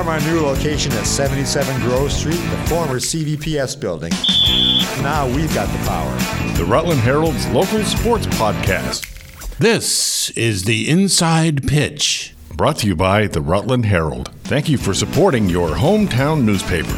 from 0.00 0.08
our 0.08 0.20
new 0.20 0.40
location 0.40 0.90
at 0.92 1.06
77 1.06 1.78
Grove 1.82 2.10
Street, 2.10 2.32
the 2.32 2.56
former 2.70 2.98
CVPS 2.98 3.78
building. 3.78 4.10
Now 5.02 5.26
we've 5.26 5.52
got 5.52 5.70
the 5.70 5.84
power. 5.86 6.16
The 6.56 6.64
Rutland 6.64 7.00
Herald's 7.00 7.46
local 7.48 7.84
sports 7.84 8.24
podcast. 8.26 9.06
This 9.58 10.30
is 10.30 10.64
the 10.64 10.88
Inside 10.88 11.68
Pitch. 11.68 12.34
Brought 12.54 12.78
to 12.78 12.86
you 12.86 12.96
by 12.96 13.26
the 13.26 13.42
Rutland 13.42 13.84
Herald. 13.84 14.30
Thank 14.44 14.70
you 14.70 14.78
for 14.78 14.94
supporting 14.94 15.50
your 15.50 15.68
hometown 15.68 16.44
newspaper. 16.44 16.96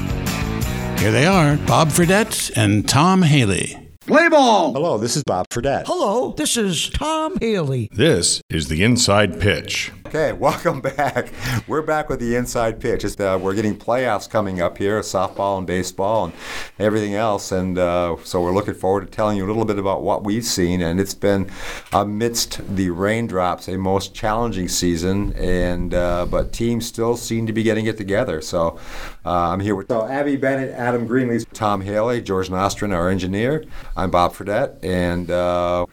Here 1.00 1.10
they 1.10 1.26
are, 1.26 1.56
Bob 1.66 1.88
Fredette 1.88 2.52
and 2.56 2.88
Tom 2.88 3.22
Haley. 3.22 3.81
Play 4.06 4.28
ball! 4.28 4.72
Hello, 4.72 4.98
this 4.98 5.16
is 5.16 5.22
Bob 5.22 5.46
Fredette. 5.50 5.84
Hello, 5.86 6.32
this 6.32 6.56
is 6.56 6.90
Tom 6.90 7.38
Haley. 7.40 7.88
This 7.92 8.42
is 8.50 8.66
the 8.66 8.82
Inside 8.82 9.40
Pitch. 9.40 9.92
Okay, 10.14 10.32
welcome 10.38 10.82
back. 10.82 11.32
We're 11.66 11.80
back 11.80 12.10
with 12.10 12.20
the 12.20 12.36
inside 12.36 12.80
pitch. 12.80 13.02
It's, 13.02 13.18
uh, 13.18 13.38
we're 13.40 13.54
getting 13.54 13.74
playoffs 13.74 14.28
coming 14.28 14.60
up 14.60 14.76
here, 14.76 15.00
softball 15.00 15.56
and 15.56 15.66
baseball 15.66 16.26
and 16.26 16.34
everything 16.78 17.14
else, 17.14 17.50
and 17.50 17.78
uh, 17.78 18.16
so 18.22 18.42
we're 18.42 18.52
looking 18.52 18.74
forward 18.74 19.06
to 19.06 19.06
telling 19.06 19.38
you 19.38 19.46
a 19.46 19.48
little 19.48 19.64
bit 19.64 19.78
about 19.78 20.02
what 20.02 20.22
we've 20.22 20.44
seen. 20.44 20.82
And 20.82 21.00
it's 21.00 21.14
been 21.14 21.50
amidst 21.94 22.60
the 22.76 22.90
raindrops 22.90 23.68
a 23.68 23.78
most 23.78 24.14
challenging 24.14 24.68
season, 24.68 25.32
and 25.32 25.94
uh, 25.94 26.26
but 26.26 26.52
teams 26.52 26.84
still 26.84 27.16
seem 27.16 27.46
to 27.46 27.52
be 27.54 27.62
getting 27.62 27.86
it 27.86 27.96
together. 27.96 28.42
So 28.42 28.78
uh, 29.24 29.50
I'm 29.50 29.60
here 29.60 29.74
with 29.74 29.88
so 29.88 30.06
Abby 30.06 30.36
Bennett, 30.36 30.70
Adam 30.70 31.08
Greenlee, 31.08 31.46
Tom 31.52 31.80
Haley, 31.80 32.20
George 32.20 32.48
Nostrin, 32.48 32.94
our 32.94 33.08
engineer. 33.08 33.64
I'm 33.96 34.10
Bob 34.10 34.34
Fredette, 34.34 34.82
and. 34.82 35.30
Uh, 35.30 35.86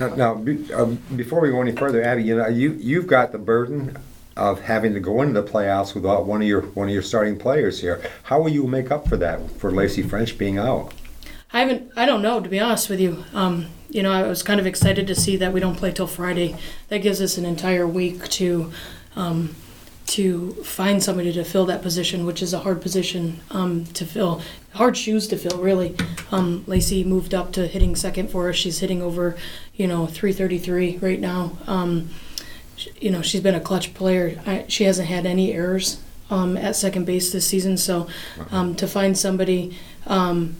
now, 0.00 0.14
now 0.16 0.34
be, 0.34 0.72
uh, 0.72 0.86
before 1.14 1.40
we 1.40 1.50
go 1.50 1.62
any 1.62 1.72
further, 1.72 2.02
Abby, 2.02 2.24
you 2.24 2.36
know, 2.36 2.48
you 2.48 2.72
you've 2.72 3.06
got 3.06 3.30
the 3.30 3.38
burden 3.38 3.96
of 4.36 4.60
having 4.60 4.92
to 4.94 5.00
go 5.00 5.22
into 5.22 5.40
the 5.40 5.48
playoffs 5.48 5.94
without 5.94 6.26
one 6.26 6.42
of 6.42 6.48
your 6.48 6.62
one 6.62 6.88
of 6.88 6.94
your 6.94 7.02
starting 7.02 7.38
players 7.38 7.80
here. 7.80 8.02
How 8.24 8.40
will 8.40 8.48
you 8.48 8.66
make 8.66 8.90
up 8.90 9.08
for 9.08 9.16
that 9.18 9.48
for 9.52 9.70
Lacey 9.70 10.02
French 10.02 10.36
being 10.36 10.58
out? 10.58 10.92
I 11.52 11.60
haven't. 11.60 11.92
I 11.94 12.06
don't 12.06 12.22
know 12.22 12.40
to 12.40 12.48
be 12.48 12.58
honest 12.58 12.90
with 12.90 13.00
you. 13.00 13.24
Um, 13.32 13.66
you 13.88 14.02
know, 14.02 14.10
I 14.10 14.26
was 14.26 14.42
kind 14.42 14.58
of 14.58 14.66
excited 14.66 15.06
to 15.06 15.14
see 15.14 15.36
that 15.36 15.52
we 15.52 15.60
don't 15.60 15.76
play 15.76 15.92
till 15.92 16.08
Friday. 16.08 16.56
That 16.88 16.98
gives 16.98 17.20
us 17.20 17.38
an 17.38 17.44
entire 17.44 17.86
week 17.86 18.28
to 18.30 18.72
um, 19.14 19.54
to 20.14 20.52
find 20.62 21.02
somebody 21.02 21.32
to 21.32 21.42
fill 21.42 21.66
that 21.66 21.82
position, 21.82 22.24
which 22.24 22.40
is 22.40 22.54
a 22.54 22.60
hard 22.60 22.80
position 22.80 23.40
um, 23.50 23.84
to 23.86 24.06
fill, 24.06 24.40
hard 24.74 24.96
shoes 24.96 25.26
to 25.26 25.36
fill, 25.36 25.58
really. 25.58 25.96
Um, 26.30 26.62
Lacey 26.68 27.02
moved 27.02 27.34
up 27.34 27.50
to 27.54 27.66
hitting 27.66 27.96
second 27.96 28.30
for 28.30 28.48
us. 28.48 28.54
She's 28.54 28.78
hitting 28.78 29.02
over, 29.02 29.36
you 29.74 29.88
know, 29.88 30.06
333 30.06 30.98
right 30.98 31.18
now. 31.18 31.58
Um, 31.66 32.10
sh- 32.76 32.90
you 33.00 33.10
know, 33.10 33.22
she's 33.22 33.40
been 33.40 33.56
a 33.56 33.60
clutch 33.60 33.92
player. 33.92 34.40
I, 34.46 34.64
she 34.68 34.84
hasn't 34.84 35.08
had 35.08 35.26
any 35.26 35.52
errors 35.52 36.00
um, 36.30 36.56
at 36.56 36.76
second 36.76 37.06
base 37.06 37.32
this 37.32 37.48
season. 37.48 37.76
So 37.76 38.06
um, 38.52 38.76
to 38.76 38.86
find 38.86 39.18
somebody 39.18 39.76
um, 40.06 40.54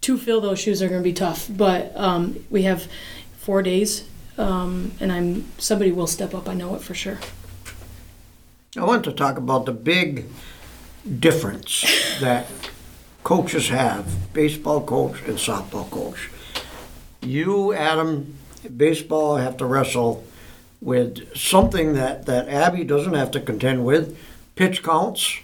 to 0.00 0.18
fill 0.18 0.40
those 0.40 0.58
shoes 0.58 0.82
are 0.82 0.88
going 0.88 1.00
to 1.00 1.08
be 1.08 1.12
tough. 1.12 1.48
But 1.48 1.92
um, 1.94 2.44
we 2.50 2.62
have 2.62 2.88
four 3.36 3.62
days, 3.62 4.08
um, 4.38 4.90
and 4.98 5.12
I'm 5.12 5.44
somebody 5.58 5.92
will 5.92 6.08
step 6.08 6.34
up. 6.34 6.48
I 6.48 6.54
know 6.54 6.74
it 6.74 6.82
for 6.82 6.94
sure. 6.94 7.18
I 8.74 8.84
want 8.84 9.04
to 9.04 9.12
talk 9.12 9.36
about 9.36 9.66
the 9.66 9.72
big 9.72 10.24
difference 11.18 11.84
that 12.20 12.46
coaches 13.22 13.68
have 13.68 14.32
baseball 14.32 14.82
coach 14.82 15.20
and 15.26 15.36
softball 15.36 15.90
coach. 15.90 16.30
You, 17.20 17.74
Adam, 17.74 18.34
baseball 18.74 19.36
have 19.36 19.58
to 19.58 19.66
wrestle 19.66 20.24
with 20.80 21.36
something 21.36 21.92
that, 21.92 22.24
that 22.24 22.48
Abby 22.48 22.82
doesn't 22.82 23.12
have 23.12 23.30
to 23.32 23.40
contend 23.40 23.84
with 23.84 24.18
pitch 24.56 24.82
counts. 24.82 25.40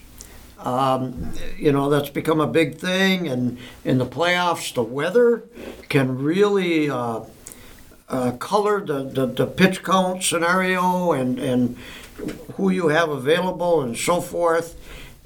Um, 0.58 1.34
you 1.58 1.70
know, 1.70 1.90
that's 1.90 2.08
become 2.08 2.40
a 2.40 2.46
big 2.46 2.76
thing, 2.76 3.28
and 3.28 3.58
in 3.84 3.98
the 3.98 4.06
playoffs, 4.06 4.72
the 4.72 4.82
weather 4.82 5.44
can 5.90 6.16
really 6.16 6.88
uh, 6.88 7.20
uh, 8.08 8.32
color 8.38 8.80
the, 8.84 9.02
the, 9.04 9.26
the 9.26 9.46
pitch 9.46 9.82
count 9.84 10.24
scenario 10.24 11.12
and, 11.12 11.38
and 11.38 11.76
who 12.54 12.70
you 12.70 12.88
have 12.88 13.08
available 13.08 13.82
and 13.82 13.96
so 13.96 14.20
forth. 14.20 14.76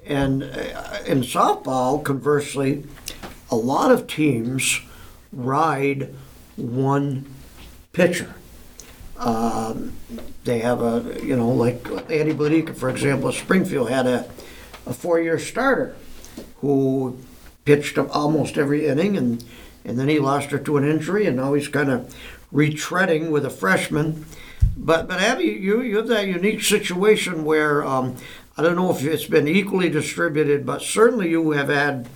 And 0.04 0.42
uh, 0.42 0.98
in 1.06 1.22
softball, 1.22 2.02
conversely, 2.02 2.84
a 3.50 3.56
lot 3.56 3.90
of 3.90 4.06
teams 4.06 4.80
ride 5.32 6.14
one 6.56 7.26
pitcher. 7.92 8.34
Um, 9.16 9.92
they 10.44 10.58
have 10.58 10.82
a, 10.82 11.20
you 11.22 11.36
know, 11.36 11.48
like 11.50 11.86
Andy 12.10 12.34
Bladika, 12.34 12.74
for 12.74 12.90
example, 12.90 13.30
Springfield 13.30 13.88
had 13.88 14.06
a, 14.06 14.28
a 14.86 14.92
four-year 14.92 15.38
starter 15.38 15.94
who 16.56 17.18
pitched 17.64 17.96
almost 17.98 18.58
every 18.58 18.86
inning, 18.86 19.16
and, 19.16 19.44
and 19.84 19.98
then 19.98 20.08
he 20.08 20.18
lost 20.18 20.50
her 20.50 20.58
to 20.58 20.76
an 20.76 20.84
injury, 20.88 21.26
and 21.26 21.36
now 21.36 21.54
he's 21.54 21.68
kind 21.68 21.90
of 21.90 22.12
retreading 22.52 23.30
with 23.30 23.44
a 23.44 23.50
freshman. 23.50 24.24
But 24.76 25.08
but 25.08 25.20
Abby, 25.20 25.44
you 25.44 25.80
you 25.80 25.96
have 25.98 26.08
that 26.08 26.26
unique 26.26 26.62
situation 26.62 27.44
where 27.44 27.84
um, 27.84 28.16
I 28.56 28.62
don't 28.62 28.76
know 28.76 28.90
if 28.90 29.04
it's 29.04 29.26
been 29.26 29.48
equally 29.48 29.88
distributed, 29.88 30.66
but 30.66 30.82
certainly 30.82 31.30
you 31.30 31.52
have 31.52 31.68
had 31.68 32.08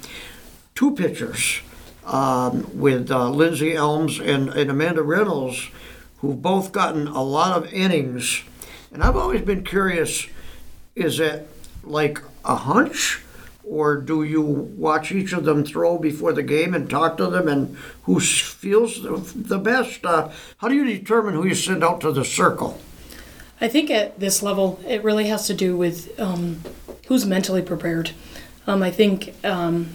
two 0.74 0.94
pitchers 0.94 1.60
um, 2.04 2.68
with 2.78 3.10
uh, 3.10 3.30
Lindsay 3.30 3.74
Elms 3.74 4.20
and, 4.20 4.48
and 4.50 4.70
Amanda 4.70 5.02
Reynolds, 5.02 5.70
who've 6.18 6.40
both 6.40 6.72
gotten 6.72 7.06
a 7.06 7.22
lot 7.22 7.56
of 7.56 7.72
innings. 7.72 8.42
And 8.92 9.02
I've 9.02 9.16
always 9.16 9.42
been 9.42 9.64
curious: 9.64 10.26
is 10.94 11.20
it 11.20 11.48
like 11.84 12.20
a 12.44 12.56
hunch? 12.56 13.22
Or 13.68 13.96
do 13.96 14.22
you 14.22 14.42
watch 14.42 15.10
each 15.10 15.32
of 15.32 15.44
them 15.44 15.64
throw 15.64 15.98
before 15.98 16.32
the 16.32 16.44
game 16.44 16.72
and 16.72 16.88
talk 16.88 17.16
to 17.16 17.26
them 17.26 17.48
and 17.48 17.76
who 18.04 18.20
feels 18.20 19.02
the, 19.02 19.58
best? 19.58 20.06
Uh, 20.06 20.30
how 20.58 20.68
do 20.68 20.74
you 20.74 20.84
determine 20.84 21.34
who 21.34 21.46
you 21.46 21.54
send 21.56 21.82
out 21.82 22.00
to 22.02 22.12
the 22.12 22.24
circle? 22.24 22.80
I 23.60 23.66
think 23.66 23.90
at 23.90 24.20
this 24.20 24.40
level, 24.40 24.78
it 24.86 25.02
really 25.02 25.26
has 25.26 25.48
to 25.48 25.54
do 25.54 25.76
with 25.76 26.18
um, 26.20 26.60
who's 27.08 27.26
mentally 27.26 27.62
prepared. 27.62 28.12
Um, 28.68 28.84
I 28.84 28.92
think 28.92 29.34
um, 29.44 29.90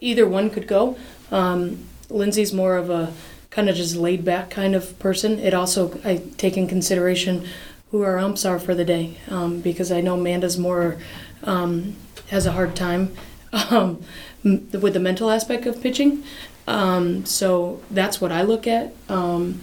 either 0.00 0.28
one 0.28 0.48
could 0.48 0.68
go. 0.68 0.96
Um, 1.32 1.84
Lindsay's 2.10 2.52
more 2.52 2.76
of 2.76 2.90
a 2.90 3.12
kind 3.50 3.68
of 3.68 3.74
just 3.74 3.96
laid 3.96 4.24
back 4.24 4.50
kind 4.50 4.76
of 4.76 4.96
person. 5.00 5.38
It 5.40 5.52
also 5.52 5.98
I 6.04 6.22
take 6.36 6.56
in 6.56 6.68
consideration 6.68 7.46
who 7.90 8.02
our 8.02 8.18
umps 8.18 8.44
are 8.44 8.58
for 8.58 8.74
the 8.74 8.84
day 8.84 9.16
um, 9.28 9.60
because 9.60 9.90
I 9.90 10.00
know 10.00 10.14
Amanda's 10.14 10.58
more 10.58 10.96
um, 11.42 11.96
has 12.32 12.46
a 12.46 12.52
hard 12.52 12.74
time 12.74 13.14
um, 13.52 14.02
with 14.42 14.94
the 14.94 15.00
mental 15.00 15.30
aspect 15.30 15.66
of 15.66 15.80
pitching. 15.80 16.24
Um, 16.66 17.24
so 17.26 17.80
that's 17.90 18.20
what 18.20 18.32
I 18.32 18.42
look 18.42 18.66
at. 18.66 18.94
Um, 19.08 19.60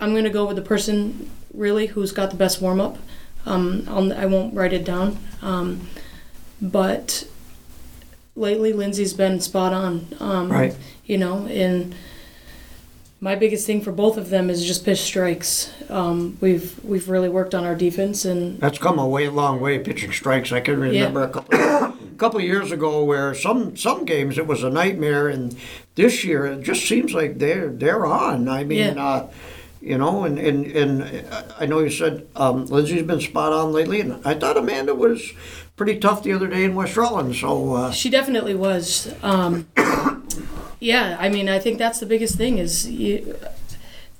I'm 0.00 0.12
going 0.12 0.24
to 0.24 0.30
go 0.30 0.46
with 0.46 0.56
the 0.56 0.62
person 0.62 1.30
really 1.54 1.86
who's 1.88 2.10
got 2.10 2.30
the 2.30 2.36
best 2.36 2.60
warm 2.60 2.80
up. 2.80 2.98
Um, 3.44 3.84
I'll, 3.88 4.12
I 4.12 4.26
won't 4.26 4.54
write 4.54 4.72
it 4.72 4.84
down. 4.84 5.18
Um, 5.42 5.88
but 6.60 7.26
lately, 8.34 8.72
Lindsay's 8.72 9.12
been 9.12 9.40
spot 9.40 9.72
on. 9.72 10.06
Um, 10.18 10.50
Right. 10.50 10.74
You 11.04 11.18
know, 11.18 11.46
and 11.46 11.94
my 13.22 13.36
biggest 13.36 13.66
thing 13.66 13.80
for 13.80 13.92
both 13.92 14.16
of 14.18 14.30
them 14.30 14.50
is 14.50 14.66
just 14.66 14.84
pitch 14.84 14.98
strikes. 14.98 15.72
Um, 15.88 16.36
we've 16.40 16.78
we've 16.84 17.08
really 17.08 17.28
worked 17.28 17.54
on 17.54 17.64
our 17.64 17.76
defense, 17.76 18.24
and 18.24 18.58
That's 18.60 18.78
come 18.78 18.98
a 18.98 19.06
way 19.06 19.28
long 19.28 19.60
way 19.60 19.78
pitching 19.78 20.10
strikes. 20.12 20.50
I 20.50 20.60
can 20.60 20.78
remember 20.80 21.22
a 21.22 21.28
couple 21.30 21.54
a 21.58 21.94
couple 22.18 22.40
of 22.40 22.44
years 22.44 22.72
ago 22.72 23.04
where 23.04 23.32
some 23.32 23.76
some 23.76 24.04
games 24.04 24.38
it 24.38 24.46
was 24.48 24.64
a 24.64 24.70
nightmare, 24.70 25.28
and 25.28 25.56
this 25.94 26.24
year 26.24 26.46
it 26.46 26.62
just 26.62 26.86
seems 26.86 27.14
like 27.14 27.38
they're 27.38 27.68
they're 27.68 28.04
on. 28.04 28.48
I 28.48 28.64
mean, 28.64 28.96
Yeah. 28.96 29.04
uh, 29.06 29.30
you 29.80 29.98
know, 29.98 30.24
and 30.24 30.36
and 30.38 30.66
and 30.66 31.26
I 31.60 31.66
know 31.66 31.78
you 31.78 31.90
said 31.90 32.26
um, 32.34 32.66
Lindsay's 32.66 33.04
been 33.04 33.20
spot 33.20 33.52
on 33.52 33.72
lately, 33.72 34.00
and 34.00 34.20
I 34.26 34.34
thought 34.34 34.56
Amanda 34.56 34.96
was 34.96 35.32
pretty 35.76 35.98
tough 36.00 36.24
the 36.24 36.32
other 36.32 36.48
day 36.48 36.64
in 36.64 36.74
West 36.74 36.96
Rutland. 36.96 37.36
So 37.36 37.74
uh, 37.74 37.90
She 37.92 38.10
definitely 38.10 38.54
was. 38.56 39.14
Um, 39.22 39.68
yeah, 40.82 41.16
I 41.20 41.28
mean, 41.28 41.48
I 41.48 41.60
think 41.60 41.78
that's 41.78 42.00
the 42.00 42.06
biggest 42.06 42.36
thing 42.36 42.58
is 42.58 42.90
you, 42.90 43.36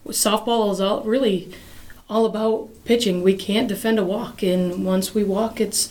softball 0.06 0.70
is 0.73 0.81
all 0.81 1.03
really 1.03 1.53
all 2.09 2.25
about 2.25 2.69
pitching. 2.85 3.23
We 3.23 3.35
can't 3.35 3.67
defend 3.67 3.99
a 3.99 4.05
walk, 4.05 4.43
and 4.44 4.87
once 4.87 5.12
we 5.12 5.25
walk, 5.25 5.61
it's, 5.61 5.88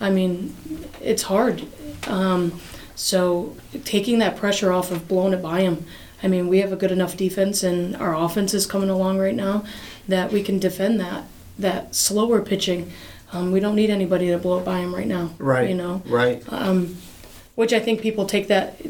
I 0.00 0.08
mean, 0.08 0.56
it's 1.02 1.24
hard. 1.24 1.66
Um, 2.06 2.58
so 2.94 3.54
taking 3.84 4.18
that 4.20 4.36
pressure 4.36 4.72
off 4.72 4.90
of 4.90 5.06
blowing 5.08 5.34
it 5.34 5.42
by 5.42 5.60
him. 5.60 5.84
I 6.22 6.28
mean, 6.28 6.48
we 6.48 6.60
have 6.60 6.72
a 6.72 6.76
good 6.76 6.92
enough 6.92 7.18
defense, 7.18 7.62
and 7.62 7.94
our 7.96 8.14
offense 8.14 8.54
is 8.54 8.66
coming 8.66 8.88
along 8.88 9.18
right 9.18 9.34
now 9.34 9.64
that 10.08 10.32
we 10.32 10.42
can 10.42 10.58
defend 10.58 11.00
that 11.00 11.24
that 11.58 11.94
slower 11.94 12.40
pitching. 12.40 12.90
Um, 13.32 13.52
we 13.52 13.60
don't 13.60 13.76
need 13.76 13.90
anybody 13.90 14.28
to 14.28 14.38
blow 14.38 14.58
it 14.58 14.64
by 14.64 14.78
him 14.78 14.94
right 14.94 15.06
now. 15.06 15.34
right, 15.38 15.68
You 15.68 15.74
know 15.74 16.02
right. 16.06 16.42
um, 16.48 16.96
which 17.56 17.72
I 17.72 17.78
think 17.78 18.00
people 18.00 18.24
take 18.24 18.48
that 18.48 18.80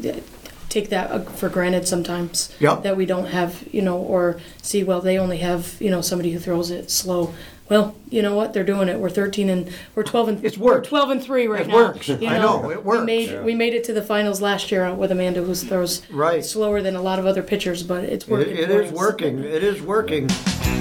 take 0.75 0.89
that 0.89 1.09
uh, 1.11 1.19
for 1.21 1.47
granted 1.49 1.87
sometimes. 1.87 2.53
Yep. 2.59 2.83
That 2.83 2.97
we 2.97 3.05
don't 3.05 3.27
have, 3.27 3.63
you 3.71 3.81
know, 3.81 3.97
or 3.97 4.39
see, 4.61 4.83
well, 4.83 5.01
they 5.01 5.17
only 5.17 5.37
have, 5.37 5.75
you 5.79 5.89
know, 5.89 6.01
somebody 6.01 6.31
who 6.31 6.39
throws 6.39 6.69
it 6.69 6.91
slow. 6.91 7.33
well, 7.69 7.95
you 8.09 8.21
know 8.21 8.35
what? 8.35 8.53
They're 8.53 8.65
doing 8.65 8.89
it. 8.89 8.99
We're 8.99 9.09
13 9.09 9.49
and 9.49 9.71
we're 9.95 10.03
12 10.03 10.27
and 10.27 10.45
It's 10.45 10.57
worked. 10.57 10.91
We're 10.91 10.99
12 10.99 11.09
and 11.11 11.23
three 11.23 11.47
right 11.47 11.61
It 11.61 11.67
now. 11.69 11.75
works. 11.75 12.09
You 12.09 12.27
I 12.27 12.37
know, 12.37 12.69
it 12.69 12.83
works. 12.83 12.99
We 12.99 13.05
made 13.05 13.43
we 13.45 13.55
made 13.55 13.73
it 13.73 13.83
to 13.85 13.93
the 13.93 14.03
finals 14.03 14.41
last 14.41 14.69
year 14.71 14.93
with 14.93 15.11
Amanda, 15.11 15.41
who 15.41 15.55
throws 15.55 16.01
Right. 16.11 16.43
slower 16.45 16.81
than 16.81 16.95
a 16.95 17.01
lot 17.01 17.17
of 17.19 17.25
other 17.25 17.41
pitchers, 17.41 17.81
but 17.81 18.03
it's 18.03 18.27
working. 18.27 18.55
it 18.57 18.67
for 18.69 18.81
is 18.81 18.91
us. 18.91 18.97
working. 18.97 19.39
It 19.39 19.63
is 19.63 19.81
working. 19.81 20.27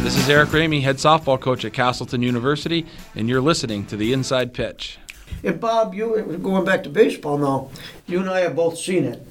This 0.03 0.19
is 0.19 0.29
Eric 0.29 0.51
Ramey, 0.51 0.83
head 0.83 0.97
softball 0.97 1.41
coach 1.41 1.65
at 1.65 1.73
Castleton 1.73 2.21
University, 2.21 2.85
and 3.15 3.29
you're 3.29 3.41
listening 3.41 3.87
to 3.87 3.97
the 3.97 4.13
Inside 4.13 4.53
Pitch. 4.53 4.99
And 5.43 5.59
Bob, 5.59 5.95
you 5.95 6.39
going 6.43 6.65
back 6.67 6.83
to 6.83 6.91
baseball 6.91 7.39
now, 7.39 7.71
you 8.07 8.19
and 8.21 8.29
I 8.29 8.41
have 8.41 8.55
both 8.57 8.77
seen 8.77 9.05
it 9.05 9.27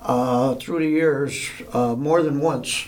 uh, 0.00 0.54
through 0.56 0.80
the 0.80 0.88
years 0.88 1.48
uh, 1.72 1.94
more 1.94 2.22
than 2.22 2.40
once. 2.40 2.86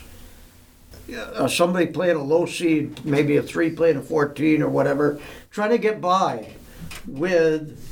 Uh, 1.15 1.49
somebody 1.49 1.87
playing 1.87 2.17
a 2.17 2.23
low 2.23 2.45
seed, 2.45 3.03
maybe 3.05 3.37
a 3.37 3.43
three 3.43 3.71
playing 3.71 3.97
a 3.97 4.03
14 4.03 4.63
or 4.63 4.69
whatever, 4.69 5.19
trying 5.51 5.71
to 5.71 5.79
get 5.79 6.01
by 6.03 6.51
with 7.07 7.83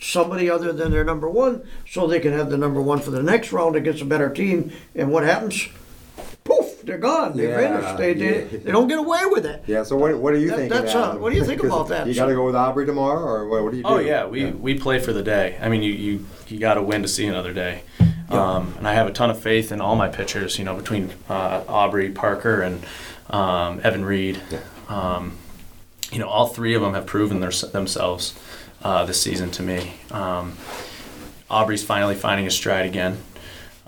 somebody 0.00 0.48
other 0.48 0.72
than 0.72 0.90
their 0.90 1.04
number 1.04 1.28
one 1.28 1.62
so 1.86 2.06
they 2.06 2.20
can 2.20 2.32
have 2.32 2.48
the 2.48 2.56
number 2.56 2.80
one 2.80 2.98
for 2.98 3.10
the 3.10 3.22
next 3.22 3.52
round 3.52 3.76
against 3.76 4.00
a 4.00 4.06
better 4.06 4.30
team. 4.30 4.72
And 4.94 5.10
what 5.12 5.24
happens? 5.24 5.68
Poof, 6.44 6.80
they're 6.82 6.96
gone. 6.96 7.36
They 7.36 7.48
Yeah, 7.48 7.56
vanished. 7.56 7.96
They, 7.98 8.14
they, 8.14 8.42
yeah. 8.44 8.58
they 8.64 8.72
don't 8.72 8.88
get 8.88 8.98
away 9.00 9.26
with 9.26 9.44
it. 9.44 9.64
Yeah. 9.66 9.82
So 9.82 9.96
what, 9.96 10.16
what 10.16 10.32
do 10.32 10.40
you 10.40 10.48
That- 10.50 10.56
think? 10.56 10.72
that's, 10.72 10.94
uh, 10.94 11.16
what 11.16 11.32
do 11.32 11.36
you 11.38 11.44
think 11.44 11.62
about 11.64 11.88
that? 11.88 12.06
You 12.06 12.14
got 12.14 12.26
to 12.26 12.34
go 12.34 12.46
with 12.46 12.56
Aubrey 12.56 12.86
tomorrow, 12.86 13.22
or 13.22 13.48
what, 13.48 13.64
what 13.64 13.72
do 13.72 13.76
you 13.76 13.82
do? 13.82 13.88
Oh 13.88 13.98
yeah, 13.98 14.24
we, 14.24 14.46
we 14.50 14.78
play 14.78 14.98
for 14.98 15.12
the 15.12 15.22
day. 15.22 15.58
I 15.60 15.68
mean, 15.68 15.82
you 15.82 15.92
you, 15.92 16.26
you 16.48 16.58
got 16.58 16.74
to 16.74 16.82
win 16.82 17.02
to 17.02 17.08
see 17.08 17.26
another 17.26 17.52
day. 17.52 17.82
Um, 18.28 18.74
and 18.78 18.88
I 18.88 18.94
have 18.94 19.06
a 19.06 19.12
ton 19.12 19.30
of 19.30 19.40
faith 19.40 19.70
in 19.70 19.80
all 19.80 19.96
my 19.96 20.08
pitchers. 20.08 20.58
You 20.58 20.64
know, 20.64 20.74
between 20.76 21.12
uh, 21.28 21.64
Aubrey 21.68 22.10
Parker 22.10 22.62
and 22.62 22.84
um, 23.30 23.80
Evan 23.82 24.04
Reed. 24.04 24.40
Um, 24.88 25.38
you 26.12 26.18
know, 26.18 26.28
all 26.28 26.46
three 26.46 26.74
of 26.74 26.82
them 26.82 26.94
have 26.94 27.06
proven 27.06 27.40
their, 27.40 27.50
themselves 27.50 28.38
uh, 28.82 29.04
this 29.04 29.20
season 29.20 29.50
to 29.52 29.62
me. 29.62 29.94
Um, 30.10 30.56
Aubrey's 31.50 31.84
finally 31.84 32.14
finding 32.14 32.44
his 32.44 32.54
stride 32.54 32.86
again. 32.86 33.18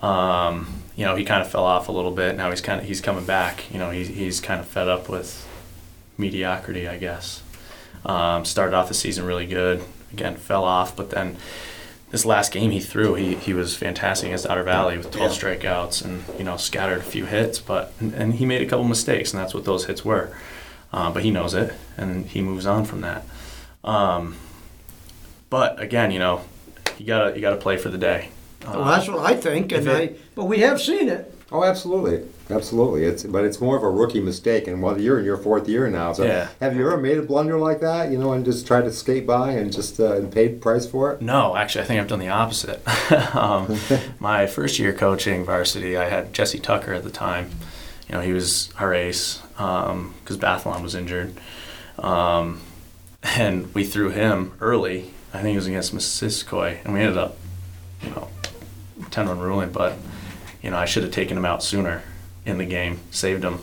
Um, 0.01 0.83
you 0.97 1.05
know, 1.05 1.17
he 1.17 1.25
kind 1.25 1.43
of 1.43 1.51
fell 1.51 1.65
off 1.65 1.89
a 1.89 1.93
little 1.93 2.11
bit. 2.11 2.37
Now 2.37 2.51
he's 2.51 2.61
kind 2.61 2.81
of 2.81 2.87
he's 2.87 3.01
coming 3.01 3.25
back. 3.25 3.73
You 3.73 3.79
know, 3.79 3.91
he's 3.91 4.09
he's 4.09 4.41
kind 4.41 4.61
of 4.61 4.67
fed 4.67 4.89
up 4.89 5.09
with 5.09 5.47
mediocrity, 6.17 6.89
I 6.89 6.99
guess. 6.99 7.43
Um, 8.05 8.45
started 8.45 8.75
off 8.75 8.89
the 8.89 8.95
season 8.95 9.25
really 9.25 9.47
good. 9.47 9.83
Again, 10.13 10.37
fell 10.37 10.65
off, 10.65 10.97
but 10.97 11.11
then 11.11 11.37
this 12.11 12.25
last 12.25 12.53
game 12.53 12.71
he 12.71 12.81
threw, 12.81 13.15
he, 13.15 13.35
he 13.35 13.53
was 13.53 13.77
fantastic 13.77 14.29
against 14.29 14.47
Otter 14.47 14.63
Valley 14.63 14.97
with 14.97 15.11
12 15.11 15.33
strikeouts 15.33 16.05
and 16.05 16.25
you 16.39 16.45
know 16.45 16.57
scattered 16.57 16.99
a 16.99 17.03
few 17.03 17.27
hits, 17.27 17.59
but 17.59 17.93
and 18.01 18.35
he 18.35 18.47
made 18.47 18.63
a 18.63 18.67
couple 18.67 18.85
mistakes, 18.85 19.33
and 19.33 19.41
that's 19.41 19.55
what 19.55 19.65
those 19.65 19.87
hits 19.87 20.05
were. 20.05 20.35
Uh, 20.93 21.11
but 21.13 21.23
he 21.23 21.31
knows 21.31 21.53
it, 21.53 21.75
and 21.99 22.27
he 22.27 22.41
moves 22.41 22.65
on 22.65 22.85
from 22.85 23.03
that. 23.03 23.25
Um, 23.85 24.37
but 25.51 25.81
again, 25.81 26.11
you 26.11 26.19
know, 26.19 26.43
you 26.99 27.07
gotta 27.07 27.35
you 27.35 27.41
gotta 27.43 27.57
play 27.57 27.77
for 27.77 27.91
the 27.91 27.99
day. 27.99 28.31
Well, 28.65 28.85
that's 28.85 29.09
what 29.09 29.19
I 29.19 29.35
think, 29.35 29.73
and 29.73 29.87
if 29.87 29.95
I. 29.95 30.17
But 30.35 30.47
we 30.47 30.61
have 30.61 30.81
seen 30.81 31.09
it. 31.09 31.35
Oh, 31.53 31.63
absolutely, 31.65 32.27
absolutely. 32.51 33.05
It's 33.05 33.23
but 33.25 33.45
it's 33.45 33.61
more 33.61 33.77
of 33.77 33.83
a 33.83 33.91
rookie 33.91 34.21
mistake, 34.21 34.67
and 34.67 34.83
well, 34.83 35.01
you're 35.01 35.19
in 35.19 35.25
your 35.25 35.37
fourth 35.37 35.69
year 35.69 35.89
now. 35.89 36.13
So 36.13 36.25
Yeah. 36.25 36.49
have 36.61 36.77
you 36.77 36.87
ever 36.87 36.97
made 36.97 37.19
a 37.19 37.23
blunder 37.23 37.59
like 37.59 37.81
that? 37.81 38.11
You 38.11 38.19
know, 38.19 38.33
and 38.33 38.45
just 38.45 38.67
tried 38.67 38.83
to 38.83 38.93
skate 38.93 39.27
by 39.27 39.53
and 39.53 39.73
just 39.73 40.01
uh, 40.01 40.15
and 40.17 40.33
paid 40.33 40.61
price 40.61 40.87
for 40.87 41.13
it? 41.13 41.21
No, 41.23 41.57
actually, 41.57 41.83
I 41.83 41.87
think 41.87 42.01
I've 42.01 42.09
done 42.09 42.19
the 42.21 42.29
opposite. 42.29 42.83
um, 43.37 43.79
my 44.19 44.47
first 44.47 44.79
year 44.79 44.93
coaching 44.93 45.45
varsity, 45.45 45.97
I 45.97 46.09
had 46.09 46.33
Jesse 46.33 46.59
Tucker 46.59 46.93
at 46.93 47.05
the 47.05 47.11
time. 47.11 47.51
You 48.09 48.15
know, 48.15 48.21
he 48.23 48.33
was 48.33 48.73
our 48.79 48.95
ace 48.95 49.43
because 49.57 50.39
Bathlon 50.39 50.83
was 50.83 50.95
injured. 50.95 51.35
Um, 51.99 52.61
and 53.23 53.75
we 53.75 53.85
threw 53.85 54.11
him 54.11 54.53
early. 54.61 55.11
I 55.35 55.43
think 55.43 55.55
it 55.55 55.59
was 55.59 55.67
against 55.67 55.95
Missisquoi, 55.95 56.85
and 56.85 56.95
we 56.95 57.01
ended 57.01 57.19
up, 57.19 57.37
you 58.03 58.11
know, 58.11 58.29
10 59.11 59.29
run 59.29 59.39
ruling. 59.41 59.71
But, 59.73 59.99
you 60.63 60.71
know, 60.71 60.79
I 60.79 60.87
should 60.87 61.03
have 61.03 61.13
taken 61.13 61.37
him 61.37 61.45
out 61.45 61.63
sooner 61.63 62.03
in 62.49 62.59
the 62.59 62.65
game, 62.65 63.01
saved 63.11 63.45
him, 63.45 63.59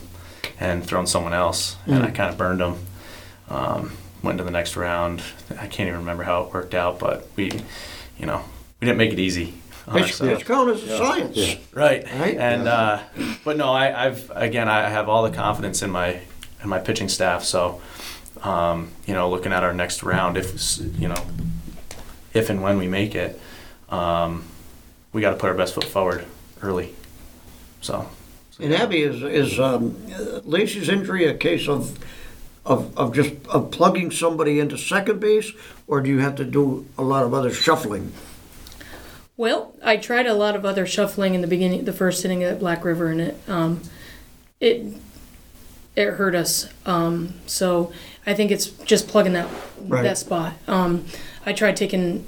and 0.60 0.86
thrown 0.86 1.08
someone 1.08 1.34
else. 1.34 1.76
And 1.86 2.04
I 2.04 2.12
kind 2.12 2.30
of 2.32 2.38
burned 2.38 2.62
him. 2.62 2.76
Um, 3.50 3.98
went 4.24 4.38
to 4.40 4.44
the 4.44 4.52
next 4.52 4.76
round. 4.76 5.22
I 5.52 5.68
can't 5.68 5.88
even 5.88 6.00
remember 6.00 6.24
how 6.24 6.44
it 6.44 6.54
worked 6.54 6.74
out, 6.74 7.00
but 7.00 7.28
we, 7.36 7.52
you 8.18 8.26
know, 8.26 8.44
we 8.80 8.86
didn't 8.86 8.98
make 8.98 9.12
it 9.14 9.20
easy. 9.20 9.54
on 9.88 9.96
Pitch, 9.96 10.04
ourselves. 10.04 10.38
pitch 10.40 10.48
count 10.48 10.70
is 10.70 10.84
a 10.84 10.98
science. 10.98 11.38
Right. 11.74 12.04
Right? 12.20 12.38
And 12.38 12.68
uh, 12.68 13.00
but 13.44 13.58
no, 13.58 13.72
I, 13.72 14.06
I've 14.08 14.32
again 14.36 14.68
I 14.68 14.90
have 14.90 15.10
all 15.10 15.24
the 15.24 15.36
confidence 15.36 15.82
in 15.84 15.92
my 15.92 16.22
in 16.64 16.70
my 16.70 16.80
pitching 16.80 17.10
staff. 17.10 17.44
So 17.44 17.82
um, 18.42 18.92
you 19.06 19.14
know, 19.14 19.30
looking 19.30 19.52
at 19.54 19.64
our 19.64 19.74
next 19.74 20.04
round, 20.04 20.38
if 20.38 20.80
you 21.00 21.08
know, 21.08 21.26
if 22.34 22.50
and 22.50 22.62
when 22.62 22.78
we 22.78 22.88
make 22.88 23.16
it, 23.16 23.40
um, 23.90 24.44
we 25.14 25.22
got 25.22 25.32
to 25.32 25.38
put 25.38 25.50
our 25.50 25.56
best 25.56 25.74
foot 25.76 25.86
forward 25.86 26.26
early. 26.62 26.94
So 27.82 28.10
And 28.60 28.74
Abby, 28.74 29.02
is 29.02 29.22
is 29.22 29.60
um, 29.60 29.98
uh, 30.14 30.40
Lacey's 30.46 30.88
injury 30.90 31.26
a 31.26 31.34
case 31.34 31.68
of 31.68 32.00
of, 32.66 32.98
of 32.98 33.14
just 33.14 33.34
of 33.48 33.72
plugging 33.72 34.12
somebody 34.12 34.60
into 34.60 34.78
second 34.78 35.20
base, 35.20 35.52
or 35.88 36.02
do 36.02 36.10
you 36.10 36.20
have 36.20 36.36
to 36.36 36.46
do 36.46 36.86
a 36.98 37.04
lot 37.04 37.24
of 37.24 37.34
other 37.34 37.52
shuffling? 37.52 38.12
Well, 39.38 39.76
I 39.84 39.98
tried 39.98 40.28
a 40.28 40.34
lot 40.34 40.56
of 40.56 40.66
other 40.66 40.86
shuffling 40.86 41.36
in 41.36 41.42
the 41.42 41.48
beginning, 41.48 41.84
the 41.84 41.94
first 41.94 42.24
inning 42.24 42.44
at 42.44 42.60
Black 42.60 42.86
River, 42.86 43.08
and 43.08 43.22
it 43.22 43.38
um, 43.48 43.82
it 44.62 44.86
it 45.96 46.12
hurt 46.12 46.36
us. 46.36 46.70
Um, 46.86 47.34
so 47.46 47.92
I 48.26 48.34
think 48.34 48.52
it's 48.52 48.68
just 48.68 49.08
plugging 49.08 49.34
that 49.34 49.50
Right. 49.82 50.04
that 50.04 50.18
spot. 50.18 50.54
Um, 50.68 51.06
I 51.46 51.54
tried 51.54 51.76
taking. 51.76 52.26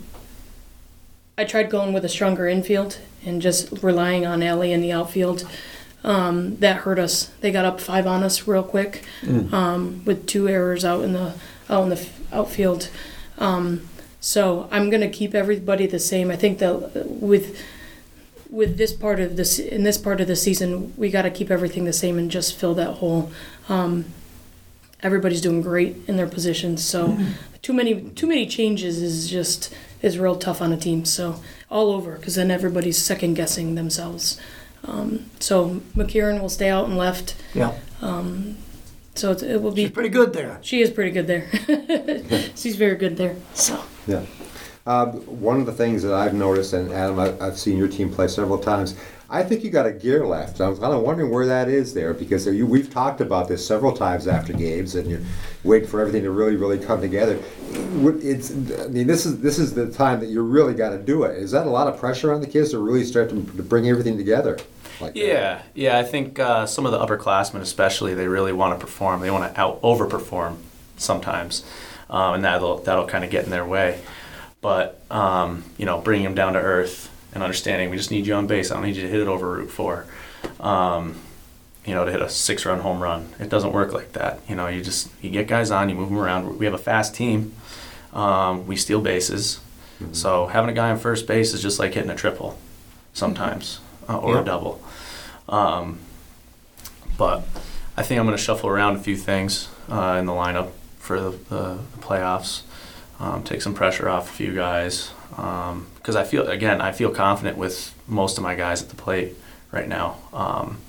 I 1.38 1.45
tried 1.45 1.69
going 1.69 1.94
with 1.94 2.03
a 2.03 2.09
stronger 2.09 2.47
infield 2.47 2.97
and 3.25 3.41
just 3.41 3.71
relying 3.83 4.25
on 4.25 4.41
Ellie 4.44 4.73
in 4.73 4.81
the 4.81 4.91
outfield. 4.91 5.47
Um, 6.03 6.57
that 6.57 6.77
hurt 6.77 6.99
us. 6.99 7.31
They 7.41 7.51
got 7.51 7.65
up 7.65 7.81
five 7.81 8.07
on 8.07 8.23
us 8.23 8.47
real 8.47 8.63
quick 8.63 9.03
um, 9.51 10.03
with 10.05 10.25
two 10.25 10.47
errors 10.47 10.85
out 10.85 11.03
in 11.03 11.13
the 11.13 11.33
out 11.69 11.83
in 11.83 11.89
the 11.89 12.07
outfield. 12.31 12.89
Um, 13.39 13.89
so 14.19 14.69
I'm 14.71 14.89
gonna 14.89 15.09
keep 15.09 15.33
everybody 15.35 15.88
the 15.88 15.99
same. 15.99 16.29
I 16.31 16.35
think 16.38 16.59
that 16.59 17.05
with 17.05 17.57
with 18.49 18.77
this 18.77 18.94
part 18.94 19.19
of 19.19 19.35
this 19.35 19.59
in 19.59 19.83
this 19.83 19.97
part 19.97 20.21
of 20.21 20.27
the 20.27 20.35
season, 20.35 20.94
we 20.95 21.09
got 21.09 21.23
to 21.23 21.31
keep 21.31 21.51
everything 21.51 21.85
the 21.85 21.94
same 21.94 22.17
and 22.17 22.31
just 22.31 22.55
fill 22.57 22.73
that 22.75 22.94
hole. 22.95 23.31
Um, 23.67 24.05
everybody's 25.03 25.41
doing 25.41 25.61
great 25.61 25.97
in 26.07 26.15
their 26.15 26.27
positions, 26.27 26.85
so 26.85 27.17
too 27.61 27.73
many 27.73 28.01
too 28.11 28.27
many 28.27 28.45
changes 28.45 29.01
is 29.01 29.30
just 29.30 29.73
is 30.01 30.18
real 30.18 30.35
tough 30.35 30.61
on 30.61 30.71
a 30.71 30.77
team. 30.77 31.04
So 31.06 31.42
all 31.69 31.92
over, 31.92 32.16
because 32.18 32.35
then 32.35 32.51
everybody's 32.51 32.97
second 32.97 33.33
guessing 33.33 33.75
themselves. 33.75 34.39
Um, 34.85 35.25
so 35.39 35.81
McKieran 35.95 36.41
will 36.41 36.49
stay 36.49 36.69
out 36.69 36.85
and 36.85 36.97
left. 36.97 37.35
Yeah, 37.53 37.73
So 39.15 39.31
it's, 39.31 39.41
it 39.43 39.61
will 39.61 39.71
be. 39.71 39.83
she's 39.85 39.91
pretty 39.91 40.09
good 40.09 40.33
there. 40.33 40.59
She 40.61 40.81
is 40.81 40.91
pretty 40.91 41.11
good 41.11 41.27
there. 41.27 41.49
She's 42.55 42.75
very 42.75 42.95
good 42.95 43.17
there. 43.17 43.35
So. 43.53 43.81
Yeah. 44.07 44.23
Uh, 44.87 45.07
one 45.07 45.59
of 45.59 45.65
the 45.65 45.73
things 45.73 46.01
that 46.01 46.13
I've 46.13 46.33
noticed, 46.33 46.71
and 46.71 46.94
Adam, 46.94 47.19
I, 47.19 47.37
I've 47.45 47.59
seen 47.59 47.77
your 47.77 47.89
team 47.89 48.09
play 48.09 48.29
several 48.29 48.57
times. 48.57 48.95
I 49.29 49.44
think 49.44 49.65
you 49.65 49.69
got 49.69 49.85
a 49.85 49.91
gear 49.91 50.25
left. 50.25 50.61
I 50.61 50.69
was 50.69 50.79
kind 50.79 50.94
of 50.94 51.01
wondering 51.01 51.29
where 51.29 51.45
that 51.45 51.67
is 51.67 51.94
there 51.94 52.13
because 52.13 52.47
you, 52.47 52.65
we've 52.65 52.89
talked 52.89 53.19
about 53.19 53.49
this 53.49 53.67
several 53.67 53.91
times 53.91 54.29
after 54.29 54.53
games, 54.53 54.95
and 54.95 55.09
you're 55.09 55.19
waiting 55.65 55.89
for 55.89 55.99
everything 55.99 56.23
to 56.23 56.31
really, 56.31 56.56
really 56.56 56.79
come 56.79 57.01
together. 57.01 57.37
It's, 57.73 58.51
I 58.51 58.87
mean, 58.87 59.07
this 59.07 59.25
is 59.25 59.41
this 59.41 59.59
is 59.59 59.73
the 59.73 59.91
time 59.91 60.21
that 60.21 60.27
you 60.27 60.41
really 60.41 60.73
got 60.73 60.91
to 60.91 60.97
do 60.97 61.23
it. 61.23 61.37
Is 61.37 61.51
that 61.51 61.67
a 61.67 61.69
lot 61.69 61.87
of 61.87 61.99
pressure 61.99 62.33
on 62.33 62.39
the 62.39 62.47
kids 62.47 62.71
to 62.71 62.79
really 62.79 63.03
start 63.03 63.29
to, 63.31 63.44
to 63.44 63.63
bring 63.63 63.89
everything 63.89 64.15
together? 64.15 64.57
Like 65.01 65.15
that? 65.15 65.19
Yeah, 65.19 65.61
yeah. 65.75 65.97
I 65.99 66.03
think 66.03 66.39
uh, 66.39 66.65
some 66.65 66.85
of 66.85 66.94
the 66.94 66.99
upperclassmen, 66.99 67.59
especially, 67.59 68.13
they 68.13 68.29
really 68.29 68.53
want 68.53 68.79
to 68.79 68.85
perform. 68.85 69.19
They 69.19 69.31
want 69.31 69.53
to 69.53 69.59
out 69.59 69.81
overperform 69.81 70.59
sometimes, 70.95 71.65
um, 72.09 72.35
and 72.35 72.45
that'll 72.45 72.77
that'll 72.77 73.07
kind 73.07 73.25
of 73.25 73.29
get 73.29 73.44
in 73.44 73.49
their 73.49 73.65
way. 73.65 73.99
But 74.61 75.02
um, 75.11 75.64
you 75.78 75.85
know, 75.85 75.99
bringing 76.02 76.26
them 76.26 76.35
down 76.35 76.54
to 76.54 76.59
earth 76.59 77.09
and 77.33 77.44
understanding, 77.44 77.90
we 77.90 77.97
just 77.97 78.11
need 78.11 78.26
you 78.26 78.33
on 78.33 78.47
base. 78.47 78.71
I 78.71 78.76
don't 78.76 78.83
need 78.85 78.95
you 78.95 79.04
to 79.04 79.07
hit 79.09 79.19
it 79.21 79.28
over 79.28 79.52
Route 79.57 79.69
Four. 79.69 80.06
Um, 80.59 81.16
you 81.85 81.94
know, 81.94 82.04
to 82.04 82.11
hit 82.11 82.21
a 82.21 82.30
six-run 82.30 82.80
home 82.81 83.02
run. 83.02 83.30
It 83.40 83.47
doesn't 83.49 83.71
work 83.71 83.94
like 83.94 84.11
that. 84.14 84.40
You 84.49 84.56
know, 84.56 84.68
you 84.68 84.83
just 84.83 85.09
you 85.21 85.30
get 85.30 85.47
guys 85.47 85.71
on, 85.71 85.87
you 85.90 85.95
move 85.95 86.09
them 86.09 86.18
around. 86.18 86.57
We 86.59 86.66
have 86.66 86.73
a 86.73 86.78
fast 86.80 87.16
team. 87.16 87.54
Um, 88.14 88.68
we 88.68 88.76
steal 88.76 88.99
bases. 88.99 89.59
So 90.11 90.45
having 90.47 90.69
a 90.69 90.73
guy 90.73 90.92
on 90.92 90.99
first 90.99 91.26
base 91.28 91.54
is 91.56 91.61
just 91.61 91.80
like 91.80 91.94
hitting 91.95 92.11
a 92.11 92.16
triple 92.16 92.57
sometimes 93.14 93.80
uh, 94.07 94.18
or 94.18 94.35
Yeah. 94.35 94.42
a 94.42 94.45
double. 94.45 94.81
Um, 95.49 95.97
but 97.18 97.44
I 97.95 98.04
think 98.04 98.19
I'm 98.19 98.26
going 98.28 98.37
to 98.37 98.44
shuffle 98.44 98.69
around 98.69 98.95
a 98.97 98.99
few 98.99 99.18
things 99.18 99.69
uh, 99.90 100.18
in 100.19 100.28
the 100.28 100.33
lineup 100.33 100.69
for 100.99 101.19
the, 101.19 101.31
the, 101.31 101.80
the 101.94 101.97
playoffs. 101.99 102.61
Um, 103.19 103.44
take 103.44 103.62
some 103.62 103.74
pressure 103.74 104.07
off 104.07 104.30
a 104.30 104.33
few 104.33 104.54
guys 104.54 105.12
because 105.30 106.16
I 106.16 106.24
feel 106.24 106.47
again 106.47 106.81
I 106.81 106.92
feel 106.92 107.09
confident 107.12 107.57
with 107.57 107.94
most 108.07 108.38
of 108.38 108.44
my 108.44 108.56
guys 108.56 108.81
at 108.81 108.90
the 108.90 108.95
plate 108.95 109.36
right 109.71 109.88
now. 109.88 110.18
Um, 110.33 110.80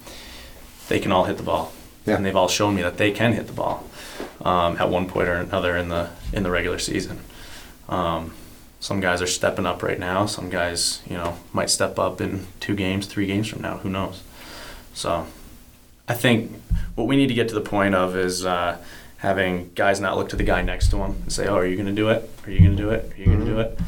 they 0.88 0.98
can 0.98 1.12
all 1.12 1.24
hit 1.24 1.36
the 1.36 1.42
ball. 1.42 1.72
Yeah. 2.06 2.16
and 2.16 2.24
they've 2.24 2.36
all 2.36 2.48
shown 2.48 2.74
me 2.74 2.82
that 2.82 2.96
they 2.96 3.10
can 3.10 3.34
hit 3.34 3.46
the 3.48 3.52
ball 3.52 3.84
um, 4.42 4.78
at 4.78 4.88
one 4.88 5.06
point 5.06 5.28
or 5.28 5.34
another 5.34 5.76
in 5.76 5.88
the 5.90 6.08
in 6.32 6.42
the 6.42 6.50
regular 6.50 6.78
season. 6.78 7.20
Um, 7.88 8.32
some 8.80 9.00
guys 9.00 9.20
are 9.20 9.26
stepping 9.26 9.66
up 9.66 9.82
right 9.82 9.98
now. 9.98 10.26
Some 10.26 10.50
guys, 10.50 11.02
you 11.08 11.16
know, 11.16 11.36
might 11.52 11.68
step 11.68 11.98
up 11.98 12.20
in 12.20 12.46
two 12.60 12.74
games, 12.76 13.06
three 13.06 13.26
games 13.26 13.48
from 13.48 13.60
now. 13.60 13.78
Who 13.78 13.90
knows? 13.90 14.22
So, 14.94 15.26
I 16.06 16.14
think 16.14 16.52
what 16.94 17.06
we 17.06 17.16
need 17.16 17.26
to 17.26 17.34
get 17.34 17.48
to 17.48 17.54
the 17.54 17.60
point 17.60 17.94
of 17.94 18.16
is 18.16 18.46
uh, 18.46 18.78
having 19.18 19.70
guys 19.74 20.00
not 20.00 20.16
look 20.16 20.28
to 20.30 20.36
the 20.36 20.44
guy 20.44 20.62
next 20.62 20.88
to 20.88 20.96
them 20.96 21.16
and 21.22 21.32
say, 21.32 21.46
"Oh, 21.46 21.56
are 21.56 21.66
you 21.66 21.76
going 21.76 21.86
to 21.86 21.92
do 21.92 22.08
it? 22.08 22.28
Are 22.46 22.50
you 22.50 22.60
going 22.60 22.76
to 22.76 22.82
do 22.82 22.90
it? 22.90 23.12
Are 23.12 23.16
you 23.16 23.26
going 23.26 23.40
to 23.40 23.46
do 23.46 23.60
it?" 23.60 23.78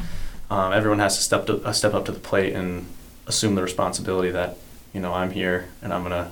Um, 0.49 0.73
everyone 0.73 0.99
has 0.99 1.17
to 1.17 1.23
step 1.23 1.45
to, 1.47 1.63
uh, 1.63 1.71
step 1.71 1.93
up 1.93 2.05
to 2.05 2.11
the 2.11 2.19
plate 2.19 2.53
and 2.53 2.85
assume 3.25 3.55
the 3.55 3.63
responsibility 3.63 4.29
that 4.31 4.57
you 4.93 4.99
know 4.99 5.13
I'm 5.13 5.31
here 5.31 5.69
and 5.81 5.93
I'm 5.93 6.03
going 6.03 6.11
to 6.11 6.31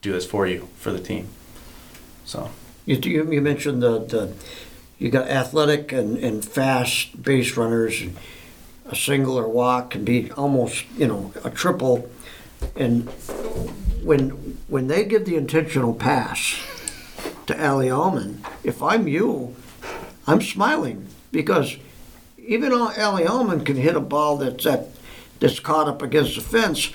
do 0.00 0.12
this 0.12 0.26
for 0.26 0.46
you 0.46 0.68
for 0.76 0.92
the 0.92 1.00
team. 1.00 1.28
So. 2.24 2.50
You, 2.84 2.96
you, 2.96 3.32
you 3.32 3.40
mentioned 3.40 3.80
the, 3.80 4.00
the 4.00 4.34
you 4.98 5.08
got 5.10 5.28
athletic 5.28 5.92
and, 5.92 6.16
and 6.18 6.44
fast 6.44 7.22
base 7.22 7.56
runners. 7.56 8.02
A 8.86 8.96
single 8.96 9.38
or 9.38 9.48
walk 9.48 9.90
can 9.90 10.04
be 10.04 10.30
almost 10.32 10.84
you 10.96 11.06
know 11.06 11.32
a 11.44 11.50
triple, 11.50 12.10
and 12.76 13.08
when 14.02 14.30
when 14.68 14.88
they 14.88 15.04
give 15.04 15.24
the 15.24 15.36
intentional 15.36 15.94
pass 15.94 16.60
to 17.52 17.68
Ali 17.68 17.90
Allman, 17.90 18.44
if 18.64 18.82
I'm 18.82 19.06
you, 19.06 19.54
I'm 20.26 20.40
smiling 20.40 21.06
because 21.30 21.76
even 22.38 22.70
though 22.70 22.92
Ali 22.98 23.26
Allman 23.26 23.64
can 23.64 23.76
hit 23.76 23.96
a 23.96 24.00
ball 24.00 24.36
that's 24.36 24.64
that 24.64 24.88
that's 25.40 25.58
caught 25.58 25.88
up 25.88 26.02
against 26.02 26.36
the 26.36 26.40
fence, 26.40 26.92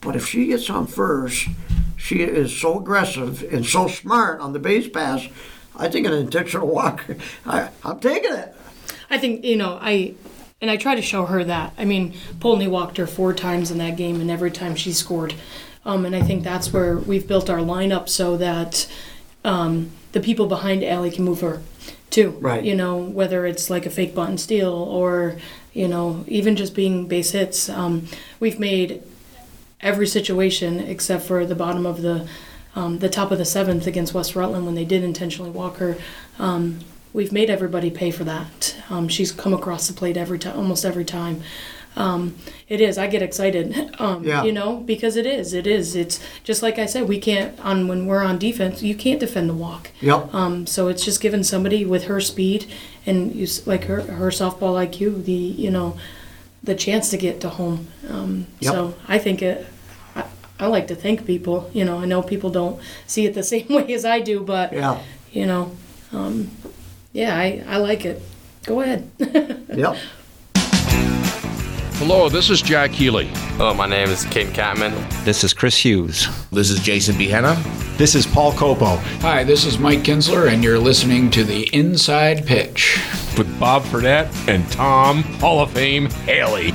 but 0.00 0.16
if 0.16 0.28
she 0.28 0.48
gets 0.48 0.68
on 0.68 0.86
first, 0.86 1.48
she 1.96 2.22
is 2.22 2.54
so 2.54 2.78
aggressive 2.78 3.42
and 3.52 3.64
so 3.64 3.88
smart 3.88 4.40
on 4.40 4.52
the 4.52 4.58
base 4.58 4.88
pass. 4.88 5.26
I 5.74 5.88
think 5.88 6.06
an 6.06 6.12
intentional 6.12 6.68
walk. 6.68 7.04
I, 7.46 7.70
I'm 7.84 7.98
taking 8.00 8.34
it. 8.34 8.54
I 9.08 9.18
think 9.18 9.44
you 9.44 9.56
know 9.56 9.78
I, 9.80 10.14
and 10.60 10.70
I 10.70 10.76
try 10.76 10.94
to 10.94 11.02
show 11.02 11.26
her 11.26 11.42
that. 11.44 11.72
I 11.78 11.84
mean, 11.84 12.12
Poultney 12.38 12.68
walked 12.68 12.98
her 12.98 13.06
four 13.06 13.32
times 13.32 13.70
in 13.70 13.78
that 13.78 13.96
game, 13.96 14.20
and 14.20 14.30
every 14.30 14.50
time 14.50 14.76
she 14.76 14.92
scored. 14.92 15.34
Um, 15.84 16.04
and 16.04 16.16
I 16.16 16.20
think 16.20 16.42
that's 16.42 16.72
where 16.72 16.96
we've 16.96 17.28
built 17.28 17.48
our 17.48 17.58
lineup 17.58 18.08
so 18.08 18.36
that 18.38 18.88
um, 19.46 19.92
the 20.12 20.20
people 20.20 20.46
behind 20.46 20.84
Allie 20.84 21.10
can 21.10 21.24
move 21.24 21.40
her 21.40 21.62
too. 22.10 22.30
Right. 22.40 22.64
You 22.64 22.74
know, 22.74 22.96
whether 22.98 23.46
it's 23.46 23.70
like 23.70 23.86
a 23.86 23.90
fake 23.90 24.14
button 24.14 24.36
steal 24.36 24.72
or 24.72 25.36
you 25.72 25.88
know 25.88 26.24
even 26.26 26.56
just 26.56 26.74
being 26.74 27.06
base 27.06 27.30
hits. 27.30 27.68
Um, 27.68 28.08
we've 28.40 28.58
made 28.58 29.02
every 29.80 30.06
situation 30.06 30.80
except 30.80 31.24
for 31.24 31.46
the 31.46 31.54
bottom 31.54 31.86
of 31.86 32.02
the 32.02 32.28
um, 32.74 32.98
the 32.98 33.08
top 33.08 33.30
of 33.30 33.38
the 33.38 33.44
seventh 33.44 33.86
against 33.86 34.12
West 34.12 34.34
Rutland 34.34 34.66
when 34.66 34.74
they 34.74 34.84
did 34.84 35.02
intentionally 35.02 35.50
walk 35.50 35.76
her. 35.76 35.96
Um, 36.38 36.80
we've 37.12 37.32
made 37.32 37.48
everybody 37.48 37.90
pay 37.90 38.10
for 38.10 38.24
that. 38.24 38.76
Um, 38.90 39.08
she's 39.08 39.32
come 39.32 39.54
across 39.54 39.86
the 39.86 39.94
plate 39.94 40.16
every 40.16 40.38
time, 40.38 40.56
almost 40.56 40.84
every 40.84 41.04
time. 41.04 41.42
Um, 41.96 42.34
it 42.68 42.80
is. 42.80 42.98
I 42.98 43.06
get 43.06 43.22
excited. 43.22 43.74
Um, 43.98 44.24
Yeah. 44.24 44.44
You 44.44 44.52
know, 44.52 44.76
because 44.76 45.16
it 45.16 45.24
is. 45.26 45.54
It 45.54 45.66
is. 45.66 45.96
It's 45.96 46.20
just 46.44 46.62
like 46.62 46.78
I 46.78 46.84
said. 46.86 47.08
We 47.08 47.18
can't 47.18 47.58
on 47.60 47.88
when 47.88 48.06
we're 48.06 48.22
on 48.22 48.38
defense. 48.38 48.82
You 48.82 48.94
can't 48.94 49.18
defend 49.20 49.48
the 49.48 49.54
walk. 49.54 49.90
Yep. 50.00 50.34
Um, 50.34 50.66
so 50.66 50.88
it's 50.88 51.02
just 51.04 51.20
giving 51.22 51.42
somebody 51.42 51.84
with 51.86 52.04
her 52.04 52.20
speed 52.20 52.66
and 53.06 53.34
you, 53.34 53.46
like 53.64 53.84
her 53.84 54.02
her 54.02 54.28
softball 54.30 54.74
IQ 54.86 55.24
the 55.24 55.32
you 55.32 55.70
know 55.70 55.96
the 56.62 56.74
chance 56.74 57.08
to 57.10 57.16
get 57.16 57.40
to 57.40 57.48
home. 57.48 57.86
Um, 58.10 58.46
Yep. 58.60 58.72
So 58.74 58.94
I 59.08 59.18
think 59.18 59.40
it. 59.42 59.66
I, 60.14 60.24
I 60.60 60.66
like 60.66 60.86
to 60.88 60.94
thank 60.94 61.24
people. 61.26 61.70
You 61.72 61.84
know, 61.86 61.98
I 62.00 62.04
know 62.04 62.22
people 62.22 62.50
don't 62.50 62.78
see 63.06 63.24
it 63.24 63.32
the 63.34 63.42
same 63.54 63.68
way 63.70 63.94
as 63.94 64.04
I 64.04 64.20
do, 64.20 64.40
but 64.40 64.72
Yeah. 64.74 65.00
you 65.32 65.46
know, 65.46 65.70
um, 66.12 66.50
yeah, 67.12 67.34
I, 67.34 67.64
I 67.66 67.76
like 67.78 68.04
it. 68.04 68.20
Go 68.66 68.80
ahead. 68.82 69.08
Yep. 69.76 69.96
Hello, 71.98 72.28
this 72.28 72.50
is 72.50 72.60
Jack 72.60 72.90
Healy. 72.90 73.28
Hello, 73.56 73.72
my 73.72 73.86
name 73.86 74.10
is 74.10 74.26
Caden 74.26 74.52
Catman. 74.52 74.92
This 75.24 75.42
is 75.42 75.54
Chris 75.54 75.78
Hughes. 75.78 76.28
This 76.50 76.68
is 76.68 76.78
Jason 76.80 77.14
Behenna. 77.14 77.56
This 77.96 78.14
is 78.14 78.26
Paul 78.26 78.52
Copo. 78.52 78.98
Hi, 79.22 79.44
this 79.44 79.64
is 79.64 79.78
Mike 79.78 80.00
Kinsler, 80.00 80.52
and 80.52 80.62
you're 80.62 80.78
listening 80.78 81.30
to 81.30 81.42
the 81.42 81.74
Inside 81.74 82.44
Pitch. 82.44 83.00
with 83.38 83.58
Bob 83.58 83.82
Fredette 83.84 84.30
and 84.46 84.70
Tom 84.70 85.22
Hall 85.40 85.60
of 85.60 85.70
Fame 85.70 86.10
Haley. 86.26 86.74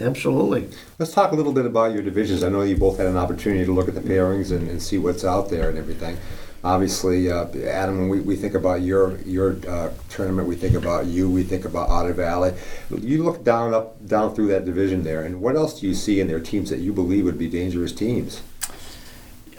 Absolutely. 0.00 0.68
Let's 0.98 1.12
talk 1.12 1.30
a 1.30 1.36
little 1.36 1.52
bit 1.52 1.64
about 1.64 1.92
your 1.92 2.02
divisions. 2.02 2.42
I 2.42 2.48
know 2.48 2.62
you 2.62 2.76
both 2.76 2.98
had 2.98 3.06
an 3.06 3.16
opportunity 3.16 3.64
to 3.64 3.72
look 3.72 3.86
at 3.86 3.94
the 3.94 4.00
pairings 4.00 4.50
and, 4.50 4.68
and 4.68 4.82
see 4.82 4.98
what's 4.98 5.24
out 5.24 5.48
there 5.48 5.68
and 5.68 5.78
everything. 5.78 6.18
Obviously, 6.66 7.30
uh, 7.30 7.46
Adam, 7.64 7.96
when 7.96 8.08
we, 8.08 8.20
we 8.20 8.34
think 8.34 8.54
about 8.54 8.80
your 8.80 9.18
your 9.18 9.56
uh, 9.68 9.92
tournament, 10.08 10.48
we 10.48 10.56
think 10.56 10.74
about 10.74 11.06
you, 11.06 11.30
we 11.30 11.44
think 11.44 11.64
about 11.64 11.88
Otter 11.88 12.12
Valley. 12.12 12.54
You 12.90 13.22
look 13.22 13.44
down 13.44 13.72
up 13.72 14.04
down 14.04 14.34
through 14.34 14.48
that 14.48 14.64
division 14.64 15.04
there, 15.04 15.22
and 15.22 15.40
what 15.40 15.54
else 15.54 15.78
do 15.78 15.86
you 15.86 15.94
see 15.94 16.18
in 16.18 16.26
their 16.26 16.40
teams 16.40 16.68
that 16.70 16.80
you 16.80 16.92
believe 16.92 17.24
would 17.24 17.38
be 17.38 17.48
dangerous 17.48 17.92
teams? 17.92 18.42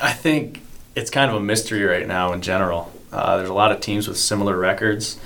I 0.02 0.12
think 0.12 0.62
it's 0.96 1.10
kind 1.10 1.32
of 1.32 1.38
a 1.38 1.40
mystery 1.40 1.82
right 1.84 2.06
now 2.06 2.34
in 2.34 2.42
general. 2.42 2.92
Uh, 3.10 3.38
there's 3.38 3.48
a 3.48 3.54
lot 3.54 3.72
of 3.72 3.80
teams 3.80 4.10
with 4.10 4.18
similar 4.18 4.58
records, 4.58 5.18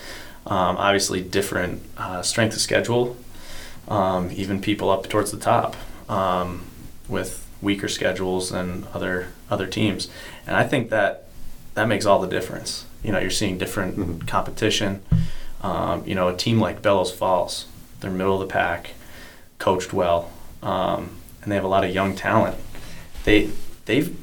um, 0.45 0.77
obviously 0.77 1.19
different 1.19 1.81
uh, 1.97 2.21
strength 2.21 2.53
of 2.53 2.61
schedule, 2.61 3.17
um, 3.87 4.29
even 4.31 4.61
people 4.61 4.91
up 4.91 5.09
towards 5.09 5.31
the 5.31 5.39
top 5.39 5.75
um, 6.07 6.63
with 7.09 7.43
weaker 7.59 7.87
schedules 7.87 8.51
than 8.51 8.85
other 8.93 9.29
other 9.49 9.65
teams, 9.65 10.09
and 10.45 10.55
I 10.55 10.63
think 10.63 10.91
that 10.91 11.25
that 11.73 11.87
makes 11.87 12.05
all 12.05 12.19
the 12.19 12.27
difference. 12.27 12.85
You 13.03 13.11
know, 13.11 13.19
you're 13.19 13.29
seeing 13.29 13.57
different 13.57 14.27
competition. 14.27 15.01
Um, 15.61 16.05
you 16.05 16.15
know, 16.15 16.27
a 16.27 16.35
team 16.35 16.59
like 16.59 16.81
Bellows 16.81 17.11
Falls, 17.11 17.67
they're 17.99 18.11
middle 18.11 18.41
of 18.41 18.47
the 18.47 18.51
pack, 18.51 18.91
coached 19.59 19.93
well, 19.93 20.31
um, 20.63 21.17
and 21.41 21.51
they 21.51 21.55
have 21.55 21.63
a 21.63 21.69
lot 21.69 21.83
of 21.83 21.93
young 21.93 22.15
talent. 22.15 22.57
They 23.23 23.49
they've 23.85 24.17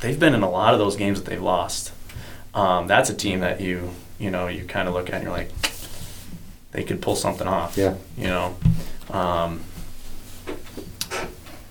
they've 0.00 0.18
been 0.18 0.34
in 0.34 0.42
a 0.42 0.50
lot 0.50 0.72
of 0.72 0.80
those 0.80 0.96
games 0.96 1.22
that 1.22 1.28
they've 1.28 1.42
lost. 1.42 1.92
Um, 2.54 2.86
that's 2.86 3.10
a 3.10 3.14
team 3.14 3.40
that 3.40 3.60
you 3.60 3.90
you 4.18 4.30
know 4.30 4.48
you 4.48 4.64
kind 4.64 4.88
of 4.88 4.94
look 4.94 5.08
at 5.08 5.16
and 5.16 5.24
you're 5.24 5.32
like 5.32 5.50
they 6.72 6.82
could 6.82 7.00
pull 7.02 7.16
something 7.16 7.46
off. 7.46 7.76
Yeah. 7.76 7.94
You 8.16 8.26
know, 8.26 8.56
um, 9.10 9.62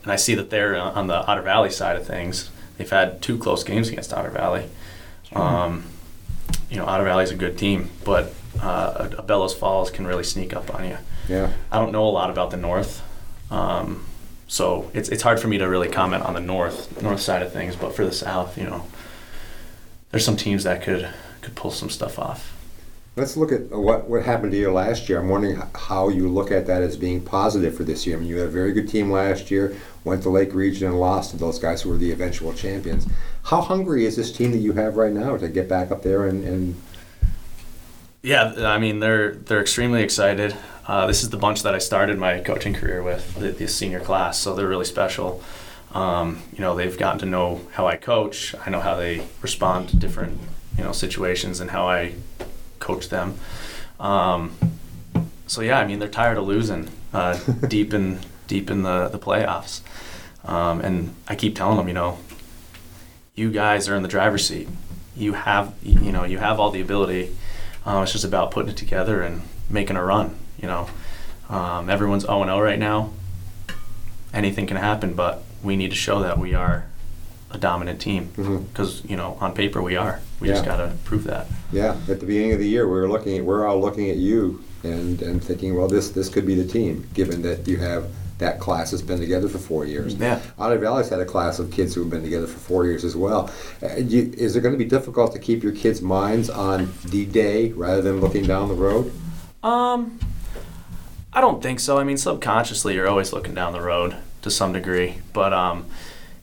and 0.03 0.11
I 0.11 0.15
see 0.15 0.35
that 0.35 0.49
they're 0.51 0.79
on 0.79 1.07
the 1.07 1.25
Otter 1.25 1.41
Valley 1.41 1.71
side 1.71 1.95
of 1.95 2.05
things. 2.05 2.49
They've 2.77 2.89
had 2.89 3.21
two 3.21 3.37
close 3.37 3.63
games 3.63 3.89
against 3.89 4.13
Otter 4.13 4.29
Valley. 4.29 4.69
Um, 5.33 5.85
you 6.69 6.77
know, 6.77 6.85
Otter 6.85 7.03
Valley's 7.03 7.31
a 7.31 7.35
good 7.35 7.57
team, 7.57 7.89
but 8.03 8.33
uh, 8.61 9.09
a 9.17 9.21
Bellows 9.21 9.53
Falls 9.53 9.89
can 9.91 10.05
really 10.05 10.23
sneak 10.23 10.55
up 10.55 10.73
on 10.73 10.87
you. 10.87 10.97
Yeah. 11.27 11.51
I 11.71 11.79
don't 11.79 11.91
know 11.91 12.05
a 12.07 12.09
lot 12.09 12.29
about 12.29 12.51
the 12.51 12.57
north, 12.57 13.01
um, 13.51 14.05
so 14.47 14.91
it's 14.93 15.09
it's 15.09 15.23
hard 15.23 15.39
for 15.39 15.47
me 15.47 15.57
to 15.57 15.65
really 15.65 15.89
comment 15.89 16.23
on 16.23 16.33
the 16.33 16.39
north 16.39 17.01
north 17.01 17.21
side 17.21 17.41
of 17.41 17.51
things. 17.51 17.75
But 17.75 17.95
for 17.95 18.05
the 18.05 18.11
south, 18.11 18.57
you 18.57 18.65
know, 18.65 18.85
there's 20.11 20.25
some 20.25 20.37
teams 20.37 20.63
that 20.63 20.81
could 20.81 21.09
could 21.41 21.55
pull 21.55 21.71
some 21.71 21.89
stuff 21.89 22.19
off. 22.19 22.51
Let's 23.17 23.37
look 23.37 23.53
at 23.53 23.69
what, 23.71 24.09
what 24.09 24.25
happened 24.25 24.51
to 24.51 24.57
you 24.57 24.69
last 24.73 25.07
year. 25.07 25.19
I'm 25.19 25.29
wondering 25.29 25.61
how 25.73 26.09
you 26.09 26.27
look 26.27 26.51
at 26.51 26.67
that 26.67 26.81
as 26.81 26.97
being 26.97 27.21
positive 27.21 27.73
for 27.75 27.85
this 27.85 28.05
year. 28.05 28.17
I 28.17 28.19
mean, 28.19 28.27
you 28.27 28.39
had 28.39 28.47
a 28.47 28.51
very 28.51 28.73
good 28.73 28.89
team 28.89 29.09
last 29.09 29.49
year, 29.49 29.73
went 30.03 30.21
to 30.23 30.29
Lake 30.29 30.53
Region 30.53 30.89
and 30.89 30.99
lost 30.99 31.31
to 31.31 31.37
those 31.37 31.57
guys 31.57 31.81
who 31.81 31.89
were 31.91 31.97
the 31.97 32.11
eventual 32.11 32.51
champions. 32.53 33.07
How 33.43 33.61
hungry 33.61 34.05
is 34.05 34.17
this 34.17 34.33
team 34.33 34.51
that 34.51 34.57
you 34.57 34.73
have 34.73 34.97
right 34.97 35.13
now 35.13 35.37
to 35.37 35.47
get 35.47 35.69
back 35.69 35.91
up 35.91 36.03
there 36.03 36.25
and, 36.25 36.43
and 36.43 36.75
Yeah, 38.21 38.53
I 38.57 38.79
mean 38.79 38.99
they're 38.99 39.35
they're 39.35 39.61
extremely 39.61 40.03
excited. 40.03 40.53
Uh, 40.85 41.07
this 41.07 41.23
is 41.23 41.29
the 41.29 41.37
bunch 41.37 41.63
that 41.63 41.73
I 41.73 41.77
started 41.77 42.19
my 42.19 42.41
coaching 42.41 42.73
career 42.73 43.01
with, 43.01 43.35
the, 43.35 43.51
the 43.51 43.67
senior 43.67 44.01
class, 44.01 44.37
so 44.39 44.53
they're 44.53 44.67
really 44.67 44.85
special. 44.85 45.41
Um, 45.93 46.41
you 46.51 46.59
know, 46.59 46.75
they've 46.75 46.97
gotten 46.97 47.19
to 47.19 47.25
know 47.25 47.61
how 47.71 47.87
I 47.87 47.95
coach. 47.95 48.53
I 48.65 48.69
know 48.69 48.81
how 48.81 48.95
they 48.95 49.25
respond 49.41 49.87
to 49.89 49.95
different 49.95 50.41
you 50.77 50.83
know 50.83 50.91
situations 50.91 51.61
and 51.61 51.71
how 51.71 51.87
I 51.87 52.15
coach 52.85 53.09
them. 53.09 53.33
Um, 53.99 54.55
so 55.47 55.61
yeah, 55.61 55.79
I 55.79 55.85
mean 55.87 55.99
they're 55.99 56.07
tired 56.21 56.37
of 56.37 56.45
losing 56.47 56.89
uh, 57.13 57.37
deep 57.67 57.93
in 57.93 58.19
deep 58.47 58.69
in 58.69 58.83
the 58.83 59.09
the 59.09 59.19
playoffs, 59.19 59.81
um, 60.45 60.81
and 60.81 61.13
I 61.27 61.35
keep 61.35 61.55
telling 61.55 61.77
them, 61.77 61.87
you 61.87 61.93
know, 61.93 62.19
you 63.35 63.51
guys 63.51 63.89
are 63.89 63.95
in 63.95 64.03
the 64.03 64.09
driver's 64.09 64.47
seat. 64.47 64.67
You 65.15 65.33
have 65.33 65.73
you 65.83 66.11
know 66.11 66.23
you 66.25 66.37
have 66.37 66.59
all 66.59 66.71
the 66.71 66.81
ability. 66.81 67.35
Um, 67.85 68.03
it's 68.03 68.11
just 68.13 68.25
about 68.25 68.51
putting 68.51 68.71
it 68.71 68.77
together 68.77 69.21
and 69.21 69.41
making 69.69 69.95
a 69.95 70.03
run. 70.03 70.35
You 70.61 70.67
know, 70.67 70.89
um, 71.49 71.89
everyone's 71.89 72.23
0 72.25 72.43
0 72.45 72.59
right 72.59 72.79
now. 72.79 73.11
Anything 74.33 74.67
can 74.67 74.77
happen, 74.77 75.13
but 75.13 75.43
we 75.63 75.75
need 75.75 75.91
to 75.91 75.95
show 75.95 76.19
that 76.21 76.37
we 76.37 76.53
are 76.53 76.85
a 77.51 77.57
dominant 77.57 78.01
team 78.01 78.29
Mhm. 78.35 78.65
because 78.67 79.03
you 79.05 79.15
know 79.15 79.37
on 79.39 79.53
paper 79.53 79.81
we 79.81 79.95
are. 79.95 80.19
We 80.39 80.49
just 80.49 80.65
got 80.65 80.77
to 80.77 80.93
prove 81.05 81.23
that. 81.25 81.47
Yeah, 81.71 81.95
at 82.09 82.19
the 82.19 82.25
beginning 82.25 82.53
of 82.53 82.59
the 82.59 82.67
year, 82.67 82.85
we 82.87 82.99
were 82.99 83.07
looking 83.07 83.37
at, 83.37 83.45
we're 83.45 83.65
all 83.65 83.79
looking 83.79 84.09
at 84.09 84.17
you 84.17 84.63
and, 84.83 85.21
and 85.21 85.43
thinking, 85.43 85.75
well, 85.75 85.87
this, 85.87 86.11
this 86.11 86.29
could 86.29 86.45
be 86.45 86.55
the 86.55 86.67
team, 86.67 87.07
given 87.13 87.41
that 87.43 87.67
you 87.67 87.77
have 87.77 88.11
that 88.37 88.59
class 88.59 88.91
has 88.91 89.01
been 89.01 89.19
together 89.19 89.47
for 89.47 89.57
four 89.57 89.85
years. 89.85 90.15
Yeah. 90.15 90.41
Otter 90.59 90.77
Valley's 90.77 91.09
had 91.09 91.19
a 91.19 91.25
class 91.25 91.57
of 91.59 91.71
kids 91.71 91.95
who 91.95 92.01
have 92.01 92.09
been 92.09 92.21
together 92.21 92.47
for 92.47 92.59
four 92.59 92.85
years 92.85 93.05
as 93.05 93.15
well. 93.15 93.49
Uh, 93.81 93.95
you, 93.95 94.33
is 94.37 94.57
it 94.57 94.61
going 94.61 94.73
to 94.73 94.77
be 94.77 94.83
difficult 94.85 95.31
to 95.33 95.39
keep 95.39 95.63
your 95.63 95.71
kids' 95.71 96.01
minds 96.01 96.49
on 96.49 96.91
the 97.05 97.25
day 97.25 97.71
rather 97.71 98.01
than 98.01 98.19
looking 98.19 98.45
down 98.45 98.67
the 98.67 98.75
road? 98.75 99.13
Um, 99.63 100.19
I 101.31 101.39
don't 101.39 101.63
think 101.63 101.79
so. 101.79 101.97
I 101.97 102.03
mean, 102.03 102.17
subconsciously, 102.17 102.93
you're 102.95 103.07
always 103.07 103.31
looking 103.31 103.53
down 103.53 103.71
the 103.71 103.81
road 103.81 104.17
to 104.41 104.51
some 104.51 104.73
degree, 104.73 105.21
but 105.33 105.53
um, 105.53 105.85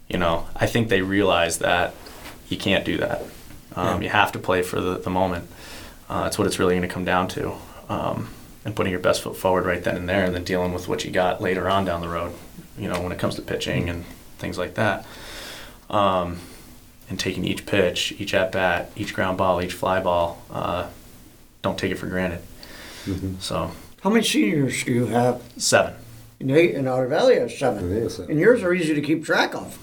you 0.09 0.19
know, 0.19 0.47
I 0.57 0.67
think 0.67 0.89
they 0.89 1.03
realize 1.03 1.59
that 1.59 1.95
you 2.49 2.57
can't 2.57 2.85
do 2.85 2.97
that. 2.99 3.23
Um, 3.76 4.02
You 4.02 4.09
have 4.09 4.33
to 4.33 4.38
play 4.38 4.62
for 4.62 4.81
the, 4.81 4.99
the 4.99 5.11
moment. 5.11 5.49
Uh, 6.09 6.25
that's 6.25 6.38
what 6.38 6.47
it's 6.47 6.59
really 6.59 6.75
going 6.75 6.87
to 6.88 6.93
come 6.93 7.05
down 7.05 7.29
to, 7.29 7.52
um, 7.88 8.29
and 8.64 8.75
putting 8.76 8.91
your 8.91 9.00
best 9.00 9.23
foot 9.23 9.37
forward 9.37 9.64
right 9.64 9.83
then 9.83 9.97
and 9.97 10.09
there, 10.09 10.25
and 10.25 10.35
then 10.35 10.45
dealing 10.45 10.73
with 10.75 10.88
what 10.88 11.05
you 11.05 11.11
got 11.11 11.41
later 11.41 11.69
on 11.71 11.85
down 11.85 12.00
the 12.00 12.09
road. 12.09 12.33
You 12.79 12.88
know, 12.88 13.00
when 13.00 13.12
it 13.12 13.19
comes 13.19 13.37
to 13.37 13.43
pitching 13.43 13.88
and 13.88 14.05
things 14.38 14.59
like 14.59 14.75
that. 14.75 15.07
Um, 15.88 16.38
and 17.09 17.19
taking 17.21 17.45
each 17.45 17.67
pitch, 17.67 18.12
each 18.19 18.35
at 18.35 18.52
bat, 18.52 18.91
each 18.97 19.14
ground 19.14 19.38
ball, 19.38 19.62
each 19.62 19.75
fly 19.75 20.00
ball. 20.00 20.43
Uh, 20.50 20.88
don't 21.62 21.79
take 21.79 21.93
it 21.93 21.97
for 21.99 22.07
granted. 22.07 22.41
So 23.41 23.71
How 24.02 24.11
many 24.11 24.25
seniors 24.25 24.83
do 24.85 24.93
you 24.93 25.07
have? 25.07 25.43
seven. 25.59 25.95
And 26.41 26.50
they, 26.50 26.75
and 26.75 26.88
Otter 26.88 27.07
Valley 27.09 27.37
has 27.37 27.57
seven. 27.59 27.91
It 27.91 27.97
is, 28.02 28.19
uh, 28.21 28.26
And 28.29 28.38
yours 28.41 28.62
are 28.62 28.73
easy 28.73 28.95
to 28.95 29.00
keep 29.02 29.25
track 29.25 29.55
of. 29.55 29.79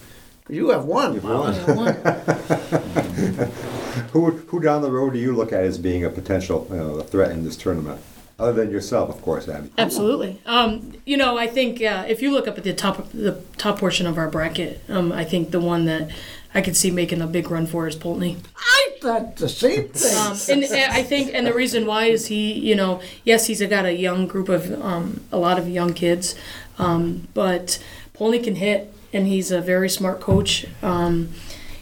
'Cause 0.46 0.55
you 0.55 0.69
have 0.72 0.86
one. 0.86 1.19
Who, 4.12 4.32
who 4.32 4.60
down 4.60 4.82
the 4.82 4.92
road 4.92 5.13
do 5.13 5.20
you 5.20 5.36
look 5.36 5.54
at 5.54 5.63
as 5.63 5.78
being 5.78 6.04
a 6.04 6.10
potential 6.10 6.68
you 6.70 6.78
know, 6.78 7.01
threat 7.01 7.32
in 7.32 7.44
this 7.44 7.56
tournament? 7.56 8.01
Other 8.39 8.54
than 8.54 8.72
yourself, 8.72 9.10
of 9.10 9.22
course, 9.22 9.50
Abby. 9.50 9.70
Absolutely. 9.78 10.42
Um, 10.46 10.94
you 11.06 11.18
know, 11.18 11.38
I 11.38 11.48
think 11.48 11.82
uh, 11.82 12.06
if 12.08 12.22
you 12.22 12.32
look 12.32 12.48
up 12.48 12.58
at 12.58 12.63
the 12.63 12.74
top 12.74 13.12
the 13.12 13.44
top 13.58 13.80
portion 13.80 14.08
of 14.08 14.18
our 14.18 14.30
bracket, 14.30 14.82
um, 14.88 15.12
I 15.12 15.25
think 15.25 15.51
the 15.51 15.60
one 15.60 15.84
that 15.86 16.10
I 16.54 16.62
could 16.62 16.78
see 16.78 16.89
making 16.89 17.22
a 17.22 17.28
big 17.28 17.51
run 17.51 17.68
for 17.68 17.86
is 17.86 17.98
Poultney. 17.98 18.38
I 18.56 18.89
thought 19.01 19.36
the 19.36 19.50
same 19.50 19.89
thing. 19.89 20.18
Um, 20.18 20.38
and, 20.50 20.63
and 20.63 20.92
I 20.94 21.04
think, 21.04 21.32
and 21.34 21.46
the 21.46 21.54
reason 21.54 21.86
why 21.86 22.06
is 22.06 22.28
he, 22.28 22.54
you 22.54 22.75
know, 22.75 23.01
yes, 23.25 23.48
he's 23.48 23.62
got 23.62 23.84
a 23.86 23.94
young 23.94 24.25
group 24.25 24.48
of 24.48 24.72
um, 24.82 25.22
a 25.34 25.38
lot 25.38 25.60
of 25.60 25.68
young 25.68 25.94
kids, 25.94 26.34
um, 26.78 27.28
but 27.34 27.84
Poultney 28.16 28.42
can 28.42 28.56
hit, 28.56 28.94
and 29.12 29.28
he's 29.28 29.51
a 29.51 29.60
very 29.60 29.89
smart 29.89 30.22
coach. 30.22 30.66
Um, 30.82 31.34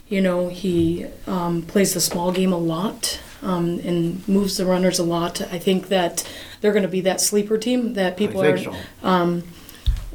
you 0.10 0.22
know, 0.22 0.48
he 0.48 1.06
um, 1.26 1.62
plays 1.64 1.94
the 1.94 2.02
small 2.02 2.32
game 2.32 2.54
a 2.54 2.58
lot 2.58 3.20
um, 3.42 3.80
and 3.80 4.26
moves 4.28 4.58
the 4.58 4.66
runners 4.66 5.00
a 5.00 5.04
lot. 5.04 5.42
I 5.42 5.60
think 5.60 5.90
that 5.90 6.28
they're 6.62 6.72
going 6.72 6.84
to 6.84 6.90
be 6.90 7.02
that 7.02 7.22
sleeper 7.22 7.58
team 7.58 7.94
that 7.94 8.18
people 8.18 8.42
are 8.42 8.58
so. 8.58 8.76
um, 9.04 9.44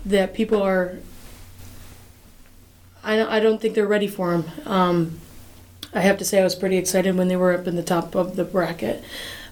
that 0.04 0.34
people 0.34 0.62
are. 0.62 0.98
I 3.04 3.16
don't, 3.16 3.28
I 3.28 3.40
don't 3.40 3.60
think 3.60 3.74
they're 3.74 3.86
ready 3.86 4.06
for 4.06 4.32
him. 4.32 4.44
Um, 4.64 5.18
I 5.94 6.00
have 6.00 6.18
to 6.18 6.24
say 6.24 6.40
I 6.40 6.44
was 6.44 6.54
pretty 6.54 6.78
excited 6.78 7.16
when 7.16 7.28
they 7.28 7.36
were 7.36 7.52
up 7.52 7.66
in 7.66 7.76
the 7.76 7.82
top 7.82 8.14
of 8.14 8.36
the 8.36 8.44
bracket. 8.44 9.02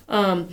Um, 0.08 0.48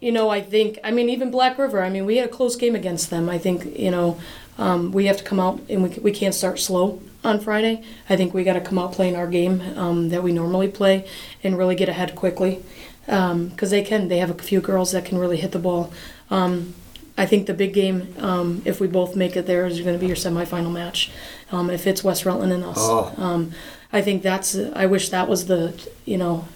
you 0.00 0.12
know, 0.12 0.30
I 0.30 0.40
think 0.40 0.78
I 0.84 0.90
mean 0.90 1.10
even 1.10 1.30
Black 1.30 1.58
River. 1.58 1.82
I 1.82 1.90
mean, 1.90 2.06
we 2.06 2.16
had 2.16 2.28
a 2.28 2.32
close 2.32 2.56
game 2.56 2.74
against 2.74 3.10
them. 3.10 3.28
I 3.28 3.38
think 3.38 3.78
you 3.78 3.90
know 3.90 4.18
um, 4.58 4.92
we 4.92 5.06
have 5.06 5.16
to 5.18 5.24
come 5.24 5.40
out 5.40 5.60
and 5.68 5.82
we 5.82 5.88
we 6.00 6.12
can't 6.12 6.34
start 6.34 6.58
slow 6.58 7.00
on 7.24 7.40
Friday. 7.40 7.82
I 8.08 8.16
think 8.16 8.32
we 8.34 8.44
got 8.44 8.54
to 8.54 8.60
come 8.60 8.78
out 8.78 8.92
playing 8.92 9.16
our 9.16 9.26
game 9.26 9.60
um, 9.76 10.08
that 10.10 10.22
we 10.22 10.32
normally 10.32 10.68
play 10.68 11.06
and 11.42 11.56
really 11.58 11.74
get 11.74 11.88
ahead 11.88 12.14
quickly 12.14 12.62
because 13.06 13.70
they 13.70 13.82
can. 13.82 14.08
They 14.08 14.18
have 14.18 14.30
a 14.30 14.34
few 14.42 14.60
girls 14.60 14.92
that 14.92 15.04
can 15.04 15.18
really 15.18 15.36
hit 15.38 15.52
the 15.52 15.58
ball. 15.58 15.92
Um, 16.30 16.74
I 17.18 17.26
think 17.26 17.46
the 17.46 17.54
big 17.54 17.74
game, 17.74 18.14
um, 18.18 18.62
if 18.64 18.80
we 18.80 18.86
both 18.86 19.14
make 19.16 19.36
it 19.36 19.46
there, 19.46 19.66
is 19.66 19.80
going 19.80 19.94
to 19.94 19.98
be 19.98 20.06
your 20.06 20.16
semifinal 20.16 20.72
match. 20.72 21.10
Um, 21.52 21.68
if 21.68 21.86
it's 21.86 22.02
West 22.04 22.24
Rutland 22.24 22.52
and 22.52 22.64
us, 22.64 22.78
Oh. 22.78 23.12
um, 23.18 23.52
I 23.92 24.00
think 24.00 24.22
that's. 24.22 24.56
I 24.74 24.86
wish 24.86 25.08
that 25.10 25.28
was 25.28 25.46
the. 25.46 25.74
You 26.06 26.16
know, 26.18 26.48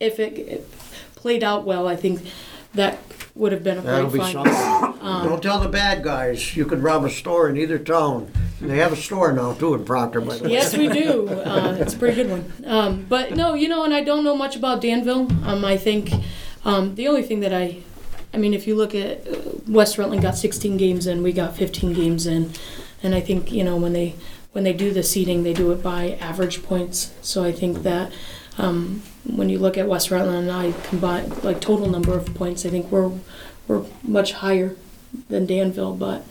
if 0.00 0.18
it, 0.18 0.38
it 0.38 0.70
played 1.16 1.42
out 1.44 1.64
well, 1.64 1.86
I 1.88 1.96
think 1.96 2.22
that 2.74 2.98
would 3.34 3.52
have 3.52 3.62
been 3.64 3.78
a 3.78 3.82
That'll 3.82 4.08
great 4.08 4.22
final. 4.22 4.87
Something. 5.08 5.30
Don't 5.30 5.42
tell 5.42 5.60
the 5.60 5.68
bad 5.68 6.02
guys 6.02 6.56
you 6.56 6.64
could 6.64 6.82
rob 6.82 7.04
a 7.04 7.10
store 7.10 7.48
in 7.48 7.56
either 7.56 7.78
town. 7.78 8.30
They 8.60 8.78
have 8.78 8.92
a 8.92 8.96
store 8.96 9.32
now 9.32 9.54
too 9.54 9.74
in 9.74 9.84
Proctor, 9.84 10.20
by 10.20 10.36
the 10.36 10.44
way. 10.44 10.50
Yes, 10.50 10.76
we 10.76 10.88
do. 10.88 11.28
Uh, 11.48 11.76
it's 11.80 11.94
a 11.94 11.98
pretty 11.98 12.16
good 12.16 12.30
one. 12.30 12.52
Um, 12.66 13.06
but 13.08 13.34
no, 13.34 13.54
you 13.54 13.68
know, 13.68 13.84
and 13.84 13.94
I 13.94 14.02
don't 14.02 14.22
know 14.22 14.36
much 14.36 14.54
about 14.54 14.82
Danville. 14.82 15.28
Um, 15.46 15.64
I 15.64 15.76
think 15.76 16.10
um, 16.64 16.94
the 16.94 17.08
only 17.08 17.22
thing 17.22 17.40
that 17.40 17.54
I, 17.54 17.78
I 18.34 18.36
mean, 18.36 18.52
if 18.52 18.66
you 18.66 18.74
look 18.74 18.94
at 18.94 19.26
uh, 19.26 19.38
West 19.66 19.96
Rutland 19.96 20.22
got 20.22 20.36
16 20.36 20.76
games 20.76 21.06
in, 21.06 21.22
we 21.22 21.32
got 21.32 21.56
15 21.56 21.94
games 21.94 22.26
in, 22.26 22.52
and 23.02 23.14
I 23.14 23.20
think 23.20 23.50
you 23.50 23.64
know 23.64 23.76
when 23.76 23.92
they 23.94 24.14
when 24.52 24.64
they 24.64 24.72
do 24.72 24.92
the 24.92 25.02
seeding, 25.02 25.42
they 25.42 25.54
do 25.54 25.70
it 25.72 25.82
by 25.82 26.18
average 26.20 26.62
points. 26.62 27.14
So 27.22 27.44
I 27.44 27.52
think 27.52 27.82
that. 27.82 28.12
Um, 28.58 29.02
when 29.24 29.48
you 29.48 29.58
look 29.58 29.78
at 29.78 29.86
West 29.86 30.10
Rutland 30.10 30.48
and 30.48 30.50
I 30.50 30.72
combine 30.88 31.28
like 31.42 31.60
total 31.60 31.88
number 31.88 32.16
of 32.16 32.34
points, 32.34 32.66
I 32.66 32.70
think 32.70 32.90
we're 32.90 33.12
we're 33.68 33.84
much 34.02 34.32
higher 34.32 34.74
than 35.28 35.46
Danville, 35.46 35.94
but 35.94 36.24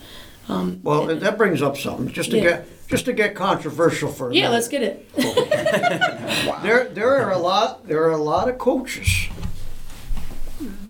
um, 0.48 0.80
Well, 0.82 1.06
that 1.06 1.36
brings 1.36 1.60
up 1.62 1.76
something, 1.76 2.08
just 2.08 2.30
to 2.30 2.36
Yeah. 2.38 2.42
get, 2.42 2.88
just 2.88 3.04
to 3.04 3.12
get 3.12 3.34
controversial 3.34 4.10
for 4.10 4.30
a 4.30 4.34
yeah, 4.34 4.42
minute. 4.42 4.54
let's 4.54 4.68
get 4.68 4.82
it. 4.82 5.10
There, 6.62 6.88
there 6.88 7.16
are 7.16 7.32
a 7.32 7.38
lot, 7.38 7.86
there 7.86 8.02
are 8.04 8.10
a 8.12 8.16
lot 8.22 8.48
of 8.48 8.58
coaches 8.58 9.28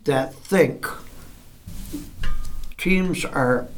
that 0.04 0.32
think 0.34 0.86
teams 2.76 3.24
are 3.24 3.68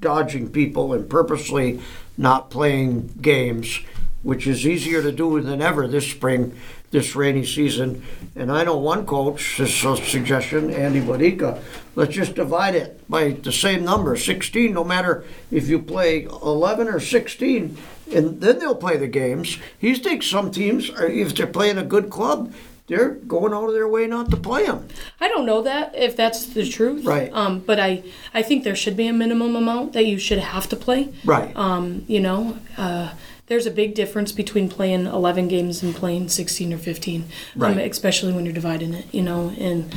dodging 0.00 0.50
people 0.50 0.92
and 0.92 1.08
purposely 1.08 1.80
not 2.16 2.50
playing 2.50 3.08
games, 3.22 3.80
which 4.28 4.46
is 4.46 4.66
easier 4.66 5.00
to 5.00 5.10
do 5.10 5.40
than 5.40 5.62
ever 5.62 5.88
this 5.88 6.10
spring, 6.10 6.54
this 6.90 7.16
rainy 7.16 7.46
season. 7.46 8.04
And 8.36 8.52
I 8.52 8.62
know 8.62 8.76
one 8.76 9.06
coach, 9.06 9.56
his 9.56 9.82
uh, 9.86 9.96
suggestion, 9.96 10.70
Andy 10.70 11.00
Bodika, 11.00 11.62
let's 11.94 12.14
just 12.14 12.34
divide 12.34 12.74
it 12.74 13.00
by 13.08 13.30
the 13.30 13.50
same 13.50 13.86
number, 13.86 14.18
16, 14.18 14.70
no 14.70 14.84
matter 14.84 15.24
if 15.50 15.66
you 15.66 15.78
play 15.78 16.24
11 16.24 16.88
or 16.88 17.00
16, 17.00 17.78
and 18.14 18.42
then 18.42 18.58
they'll 18.58 18.74
play 18.74 18.98
the 18.98 19.06
games. 19.06 19.56
He 19.78 19.94
thinks 19.94 20.26
some 20.26 20.50
teams, 20.50 20.90
are, 20.90 21.06
if 21.06 21.34
they're 21.34 21.46
playing 21.46 21.78
a 21.78 21.82
good 21.82 22.10
club, 22.10 22.52
they're 22.86 23.10
going 23.10 23.54
out 23.54 23.68
of 23.68 23.72
their 23.72 23.88
way 23.88 24.06
not 24.06 24.30
to 24.30 24.36
play 24.36 24.66
them. 24.66 24.88
I 25.20 25.28
don't 25.28 25.46
know 25.46 25.62
that 25.62 25.94
if 25.94 26.16
that's 26.16 26.44
the 26.44 26.68
truth. 26.68 27.04
Right. 27.04 27.32
Um, 27.32 27.60
but 27.60 27.80
I, 27.80 28.02
I 28.34 28.42
think 28.42 28.64
there 28.64 28.76
should 28.76 28.96
be 28.96 29.06
a 29.06 29.12
minimum 29.12 29.56
amount 29.56 29.94
that 29.94 30.04
you 30.04 30.18
should 30.18 30.38
have 30.38 30.68
to 30.68 30.76
play. 30.76 31.14
Right. 31.24 31.54
Um, 31.56 32.04
you 32.08 32.20
know, 32.20 32.58
uh, 32.76 33.12
there's 33.48 33.66
a 33.66 33.70
big 33.70 33.94
difference 33.94 34.30
between 34.32 34.68
playing 34.68 35.06
11 35.06 35.48
games 35.48 35.82
and 35.82 35.94
playing 35.94 36.28
16 36.28 36.72
or 36.72 36.78
15. 36.78 37.22
Um, 37.22 37.28
Right. 37.56 37.90
especially 37.90 38.32
when 38.32 38.44
you're 38.44 38.54
dividing 38.54 38.94
it, 38.94 39.06
you 39.12 39.22
know, 39.22 39.52
and, 39.58 39.92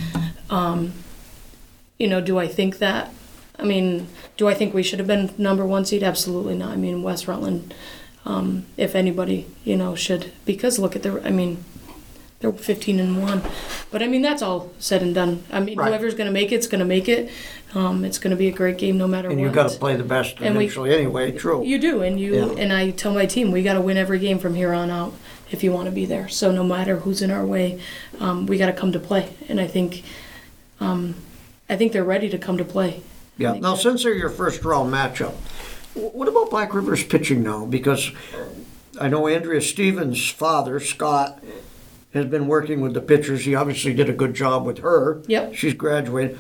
um, 0.49 0.93
you 1.99 2.07
know, 2.07 2.21
do 2.21 2.39
I 2.39 2.47
think 2.47 2.79
that? 2.79 3.13
I 3.59 3.63
mean, 3.63 4.07
do 4.37 4.47
I 4.47 4.53
think 4.53 4.73
we 4.73 4.81
should 4.83 4.99
have 4.99 5.07
been 5.07 5.31
number 5.37 5.65
one 5.65 5.85
seed? 5.85 6.01
Absolutely 6.01 6.55
not. 6.55 6.71
I 6.71 6.75
mean, 6.77 7.03
West 7.03 7.27
Rutland, 7.27 7.73
um, 8.25 8.65
if 8.77 8.95
anybody, 8.95 9.45
you 9.63 9.75
know, 9.75 9.93
should 9.95 10.31
because 10.45 10.79
look 10.79 10.95
at 10.95 11.03
the. 11.03 11.21
I 11.25 11.29
mean, 11.29 11.63
they're 12.39 12.51
15 12.51 12.99
and 12.99 13.21
one, 13.21 13.43
but 13.91 14.01
I 14.01 14.07
mean 14.07 14.23
that's 14.23 14.41
all 14.41 14.71
said 14.79 15.03
and 15.03 15.13
done. 15.13 15.43
I 15.51 15.59
mean, 15.59 15.77
Right. 15.77 15.89
whoever's 15.89 16.15
going 16.15 16.25
to 16.25 16.31
make 16.33 16.51
it's 16.51 16.65
going 16.65 16.79
to 16.79 16.85
make 16.85 17.07
it. 17.07 17.29
Um, 17.73 18.03
it's 18.03 18.17
going 18.17 18.31
to 18.31 18.38
be 18.38 18.47
a 18.49 18.51
great 18.51 18.77
game 18.77 18.97
no 18.97 19.07
matter 19.07 19.29
And 19.29 19.38
what. 19.39 19.45
you've 19.45 19.53
got 19.53 19.69
to 19.69 19.79
play 19.79 19.95
the 19.95 20.03
best 20.03 20.38
And 20.41 20.57
we- 20.57 20.65
eventually 20.65 20.93
anyway, 20.93 21.31
true. 21.31 21.63
You 21.63 21.79
do, 21.79 22.01
and 22.01 22.19
you 22.19 22.36
Yeah. 22.36 22.53
and 22.62 22.73
I 22.73 22.91
tell 22.91 23.13
my 23.13 23.25
team 23.25 23.51
we 23.51 23.63
got 23.63 23.73
to 23.75 23.81
win 23.81 23.95
every 23.97 24.19
game 24.19 24.39
from 24.39 24.55
here 24.55 24.73
on 24.73 24.89
out 24.89 25.13
if 25.51 25.63
you 25.63 25.71
want 25.71 25.86
to 25.86 25.91
be 25.91 26.05
there. 26.05 26.27
So 26.27 26.51
no 26.51 26.63
matter 26.65 26.97
who's 26.97 27.21
in 27.21 27.31
our 27.31 27.45
way, 27.45 27.79
um, 28.19 28.45
we 28.45 28.57
got 28.57 28.65
to 28.67 28.73
come 28.73 28.91
to 28.91 28.99
play. 28.99 29.29
And 29.47 29.60
I 29.62 29.67
think, 29.67 30.03
um, 30.81 31.15
I 31.69 31.77
think 31.77 31.93
they're 31.93 32.03
ready 32.03 32.27
to 32.29 32.38
come 32.38 32.57
to 32.57 32.65
play. 32.65 33.03
Yeah. 33.38 33.53
Now, 33.53 33.75
since 33.75 34.03
they're 34.03 34.13
your 34.13 34.29
first 34.29 34.63
round 34.65 34.91
matchup, 34.93 35.34
what 35.93 36.27
about 36.27 36.49
Black 36.49 36.73
River's 36.73 37.03
pitching 37.05 37.41
now? 37.41 37.65
Because 37.65 38.12
I 38.99 39.07
know 39.07 39.27
Andrea 39.29 39.62
Stevens' 39.62 40.29
father, 40.29 40.79
Scott, 40.81 41.41
has 42.13 42.25
been 42.25 42.47
working 42.47 42.81
with 42.81 42.93
the 42.93 43.01
pitchers. 43.01 43.45
He 43.45 43.55
obviously 43.55 43.93
did 43.93 44.10
a 44.10 44.13
good 44.13 44.34
job 44.34 44.65
with 44.65 44.79
her. 44.79 45.21
Yep. 45.27 45.55
She's 45.55 45.73
graduated. 45.73 46.38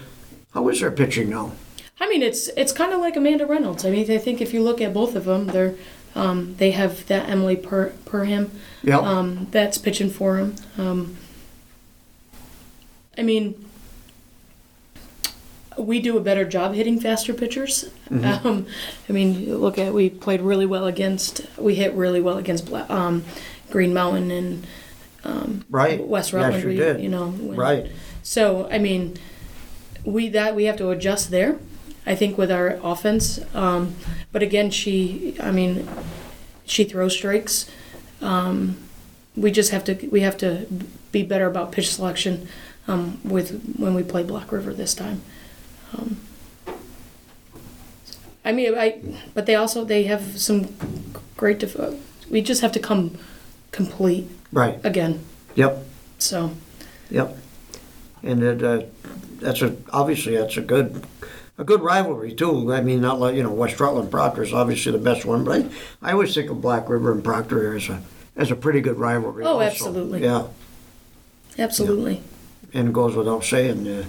How 0.53 0.67
is 0.69 0.79
their 0.81 0.91
pitching 0.91 1.29
now? 1.29 1.53
I 1.99 2.09
mean, 2.09 2.21
it's 2.23 2.47
it's 2.57 2.71
kind 2.73 2.93
of 2.93 2.99
like 2.99 3.15
Amanda 3.15 3.45
Reynolds. 3.45 3.85
I 3.85 3.91
mean, 3.91 4.09
I 4.11 4.17
think 4.17 4.41
if 4.41 4.53
you 4.53 4.63
look 4.63 4.81
at 4.81 4.93
both 4.93 5.15
of 5.15 5.25
them, 5.25 5.47
they're 5.47 5.75
um, 6.15 6.55
they 6.57 6.71
have 6.71 7.05
that 7.07 7.29
Emily 7.29 7.55
per 7.55 7.89
per 8.05 8.25
him. 8.25 8.51
Yeah. 8.83 8.97
um, 8.97 9.47
that's 9.51 9.77
pitching 9.77 10.09
for 10.09 10.37
him. 10.37 10.55
Um, 10.77 11.15
I 13.17 13.21
mean, 13.21 13.63
we 15.77 15.99
do 16.01 16.17
a 16.17 16.21
better 16.21 16.43
job 16.45 16.73
hitting 16.73 16.99
faster 16.99 17.33
pitchers. 17.33 17.89
Mm-hmm. 18.09 18.47
Um, 18.47 18.65
I 19.07 19.13
mean, 19.13 19.57
look 19.57 19.77
at 19.77 19.93
we 19.93 20.09
played 20.09 20.41
really 20.41 20.65
well 20.65 20.85
against 20.87 21.45
we 21.57 21.75
hit 21.75 21.93
really 21.93 22.19
well 22.21 22.37
against 22.37 22.65
Bla- 22.65 22.85
um, 22.89 23.23
Green 23.69 23.93
Mountain 23.93 24.31
and 24.31 24.67
um, 25.23 25.65
Right. 25.69 26.05
West 26.05 26.33
Yes, 26.33 26.33
Rutland. 26.33 26.63
you 26.63 26.69
we- 26.69 26.75
did. 26.75 27.01
You 27.01 27.09
know, 27.09 27.29
when- 27.29 27.57
Right. 27.57 27.91
So 28.23 28.67
I 28.71 28.79
mean, 28.79 29.17
we 30.05 30.29
that 30.29 30.55
we 30.55 30.65
have 30.65 30.77
to 30.77 30.89
adjust 30.89 31.31
there. 31.31 31.57
I 32.05 32.15
think 32.15 32.37
with 32.37 32.51
our 32.51 32.79
offense. 32.83 33.39
Um, 33.53 33.95
but 34.31 34.41
again, 34.41 34.71
she, 34.71 35.35
I 35.39 35.51
mean, 35.51 35.87
she 36.65 36.83
throws 36.83 37.13
strikes. 37.13 37.69
Um, 38.21 38.77
we 39.35 39.51
just 39.51 39.71
have 39.71 39.83
to 39.85 39.93
we 40.11 40.21
have 40.21 40.37
to 40.39 40.65
be 41.11 41.23
better 41.23 41.45
about 41.45 41.71
pitch 41.71 41.89
selection 41.93 42.47
um, 42.87 43.19
with 43.23 43.75
when 43.77 43.93
we 43.93 44.03
play 44.03 44.23
Black 44.23 44.51
River 44.51 44.73
this 44.73 44.93
time. 44.95 45.21
Um, 45.97 46.17
I 48.43 48.51
mean, 48.51 48.75
I 48.77 48.99
but 49.33 49.45
they 49.45 49.55
also 49.55 49.85
they 49.85 50.03
have 50.03 50.39
some 50.39 50.69
great. 51.37 51.59
Def- 51.59 51.77
we 52.29 52.41
just 52.41 52.61
have 52.61 52.71
to 52.71 52.79
come 52.79 53.17
complete 53.71 54.27
Right. 54.51 54.79
again. 54.83 55.19
Yep. 55.55 55.85
So 56.17 56.51
Yep. 57.09 57.37
And 58.23 58.43
it, 58.43 58.63
uh, 58.63 58.83
that's 59.41 59.61
a 59.61 59.75
obviously 59.91 60.37
that's 60.37 60.55
a 60.57 60.61
good 60.61 61.03
a 61.57 61.63
good 61.63 61.81
rivalry 61.81 62.33
too. 62.33 62.73
I 62.73 62.81
mean, 62.81 63.01
not 63.01 63.19
like 63.19 63.35
you 63.35 63.43
know 63.43 63.51
West 63.51 63.79
Rutland 63.79 64.09
Proctor 64.11 64.43
is 64.43 64.53
obviously 64.53 64.91
the 64.93 64.97
best 64.97 65.25
one, 65.25 65.43
but 65.43 65.65
I, 66.01 66.09
I 66.09 66.11
always 66.13 66.33
think 66.33 66.49
of 66.49 66.61
Black 66.61 66.87
River 66.89 67.11
and 67.11 67.23
Proctor 67.23 67.75
as 67.75 67.89
a 67.89 68.01
as 68.35 68.49
a 68.51 68.55
pretty 68.55 68.81
good 68.81 68.97
rivalry. 68.97 69.43
Oh, 69.43 69.53
also. 69.59 69.61
absolutely. 69.65 70.23
Yeah, 70.23 70.47
absolutely. 71.59 72.21
and 72.73 72.89
it 72.89 72.93
goes 72.93 73.15
without 73.15 73.43
saying. 73.43 73.87
Uh, 73.87 74.05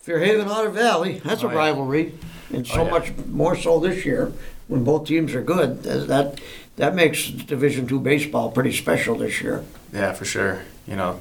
Fairhaven 0.00 0.48
Otter 0.48 0.68
Valley, 0.68 1.20
that's 1.24 1.42
a 1.42 1.46
Oh, 1.46 1.50
yeah. 1.50 1.56
rivalry, 1.56 2.14
and 2.52 2.66
so 2.66 2.80
Oh, 2.80 2.84
yeah. 2.84 2.90
much 2.90 3.12
more 3.26 3.56
so 3.56 3.80
this 3.80 4.04
year 4.04 4.32
when 4.68 4.84
both 4.84 5.06
teams 5.06 5.34
are 5.34 5.40
good. 5.42 5.82
That 5.82 6.08
that, 6.08 6.40
that 6.76 6.94
makes 6.94 7.28
Division 7.30 7.86
Two 7.86 8.00
baseball 8.00 8.50
pretty 8.50 8.72
special 8.72 9.14
this 9.16 9.40
year. 9.40 9.64
Yeah, 9.94 10.12
for 10.12 10.26
sure. 10.26 10.62
You 10.86 10.96
know, 10.96 11.20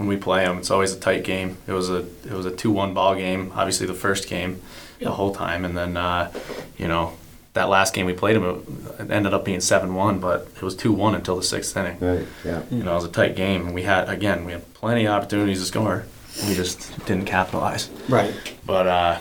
when 0.00 0.08
we 0.08 0.16
play 0.16 0.46
them, 0.46 0.56
it's 0.56 0.70
always 0.70 0.94
a 0.94 0.98
tight 0.98 1.24
game. 1.24 1.58
It 1.66 1.72
was 1.72 1.90
a 1.90 1.98
it 2.24 2.32
was 2.32 2.46
a 2.46 2.50
two 2.50 2.70
one 2.70 2.94
ball 2.94 3.14
game. 3.14 3.52
Obviously, 3.54 3.86
the 3.86 3.92
first 3.92 4.30
game, 4.30 4.62
the 4.98 5.10
whole 5.10 5.34
time, 5.34 5.62
and 5.62 5.76
then 5.76 5.98
uh, 5.98 6.32
you 6.78 6.88
know 6.88 7.12
that 7.52 7.68
last 7.68 7.92
game 7.92 8.06
we 8.06 8.14
played 8.14 8.34
them, 8.36 8.86
it 8.98 9.10
ended 9.10 9.34
up 9.34 9.44
being 9.44 9.60
seven 9.60 9.94
one, 9.94 10.18
but 10.18 10.48
it 10.56 10.62
was 10.62 10.74
two 10.74 10.90
one 10.90 11.14
until 11.14 11.36
the 11.36 11.42
sixth 11.42 11.76
inning. 11.76 11.98
Right. 12.00 12.26
Yeah. 12.46 12.62
You 12.70 12.82
know, 12.82 12.92
it 12.92 12.94
was 12.94 13.04
a 13.04 13.10
tight 13.10 13.36
game, 13.36 13.66
and 13.66 13.74
we 13.74 13.82
had 13.82 14.08
again 14.08 14.46
we 14.46 14.52
had 14.52 14.72
plenty 14.72 15.04
of 15.04 15.12
opportunities 15.12 15.60
to 15.60 15.66
score. 15.66 16.06
We 16.48 16.54
just 16.54 17.04
didn't 17.04 17.26
capitalize. 17.26 17.90
Right. 18.08 18.32
But 18.64 18.86
uh, 18.86 19.18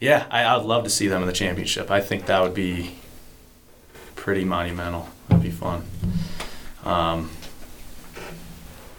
yeah, 0.00 0.26
I, 0.28 0.44
I'd 0.44 0.64
love 0.64 0.82
to 0.84 0.90
see 0.90 1.06
them 1.06 1.22
in 1.22 1.28
the 1.28 1.32
championship. 1.32 1.88
I 1.88 2.00
think 2.00 2.26
that 2.26 2.42
would 2.42 2.54
be 2.54 2.96
pretty 4.16 4.44
monumental. 4.44 5.08
That'd 5.28 5.44
be 5.44 5.52
fun. 5.52 5.84
Um, 6.84 7.30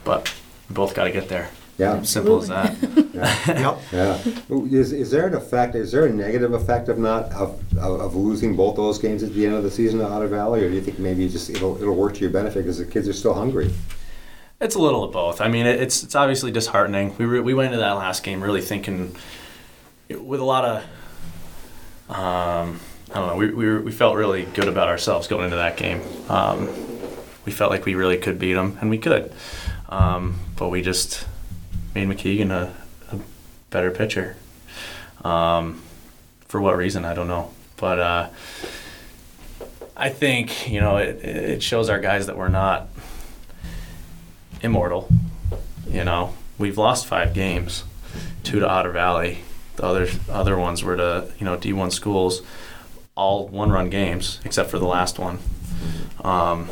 but 0.06 0.34
we 0.70 0.76
both 0.76 0.94
got 0.94 1.06
to 1.06 1.12
get 1.12 1.30
there. 1.30 1.50
Yeah. 1.78 2.02
Simple 2.04 2.42
as 2.42 2.48
that. 2.50 2.76
Yep. 3.20 3.80
Yeah. 3.92 4.18
Is, 4.72 4.94
is 4.94 5.12
there 5.12 5.28
an 5.28 5.34
effect, 5.34 5.76
is 5.76 5.92
there 5.92 6.06
a 6.06 6.10
negative 6.10 6.54
effect 6.54 6.88
of 6.88 6.98
not, 6.98 7.26
of, 7.34 7.62
of 7.78 8.00
of 8.00 8.16
losing 8.16 8.56
both 8.56 8.78
those 8.78 8.98
games 8.98 9.24
at 9.24 9.34
the 9.34 9.46
end 9.46 9.56
of 9.56 9.64
the 9.64 9.72
season 9.72 10.00
at 10.00 10.10
Otter 10.10 10.28
Valley? 10.28 10.64
Or 10.64 10.70
do 10.70 10.76
you 10.76 10.82
think 10.82 11.00
maybe 11.00 11.28
just 11.28 11.50
it'll, 11.50 11.76
it'll 11.82 11.96
work 11.96 12.14
to 12.14 12.22
your 12.22 12.30
benefit 12.30 12.60
because 12.64 12.78
the 12.78 12.86
kids 12.86 13.10
are 13.10 13.14
still 13.14 13.34
hungry? 13.34 13.74
It's 14.62 14.76
a 14.76 14.80
little 14.80 15.04
of 15.04 15.12
both. 15.12 15.42
I 15.42 15.50
mean, 15.50 15.66
it, 15.66 15.82
it's 15.82 16.04
it's 16.04 16.16
obviously 16.16 16.52
disheartening. 16.52 17.16
We 17.18 17.26
re- 17.26 17.40
we 17.42 17.54
went 17.54 17.74
into 17.74 17.80
that 17.80 17.94
last 17.94 18.24
game 18.24 18.42
really 18.42 18.62
thinking 18.62 19.16
with 20.10 20.40
a 20.40 20.46
lot 20.46 20.66
of 20.66 20.84
um, 22.10 22.80
I 23.12 23.16
don't 23.16 23.28
know. 23.28 23.36
We 23.36 23.52
we, 23.52 23.66
were, 23.66 23.82
we 23.82 23.92
felt 23.92 24.16
really 24.16 24.46
good 24.46 24.68
about 24.68 24.88
ourselves 24.88 25.28
going 25.28 25.46
into 25.46 25.58
that 25.58 25.78
game. 25.78 26.02
Um, 26.30 26.68
we 27.46 27.52
felt 27.52 27.72
like 27.72 27.86
we 27.86 27.96
really 27.96 28.18
could 28.18 28.40
beat 28.40 28.54
them, 28.54 28.78
and 28.82 28.90
we 28.90 28.98
could. 28.98 29.32
Um, 29.90 30.40
but 30.56 30.70
we 30.70 30.82
just 30.82 31.26
made 31.96 32.08
McKeegan 32.08 32.52
a, 32.52 32.74
a 33.12 33.20
better 33.72 33.92
pitcher. 33.92 34.38
Um, 35.24 35.82
for 36.48 36.62
what 36.62 36.78
reason, 36.78 37.06
I 37.06 37.14
don't 37.14 37.28
know. 37.28 37.52
But 37.78 38.00
uh, 38.00 38.30
I 39.96 40.10
think 40.10 40.70
you 40.70 40.80
know 40.80 40.98
it, 40.98 41.24
it 41.24 41.64
shows 41.64 41.90
our 41.90 42.00
guys 42.00 42.28
that 42.28 42.38
we're 42.38 42.50
not 42.50 42.88
immortal. 44.62 45.10
You 45.88 46.04
know, 46.04 46.34
we've 46.58 46.78
lost 46.78 47.08
five 47.08 47.34
games, 47.34 47.84
two 48.44 48.60
to 48.60 48.70
Otter 48.70 48.92
Valley. 48.92 49.40
The 49.76 49.84
other 49.86 50.08
other 50.30 50.58
ones 50.58 50.84
were 50.84 50.98
to 50.98 51.32
you 51.40 51.46
know 51.46 51.58
D1 51.58 51.92
schools, 51.92 52.42
all 53.16 53.48
one-run 53.48 53.90
games 53.90 54.40
except 54.46 54.70
for 54.70 54.80
the 54.80 54.86
last 54.88 55.20
one. 55.20 55.40
Um, 56.24 56.70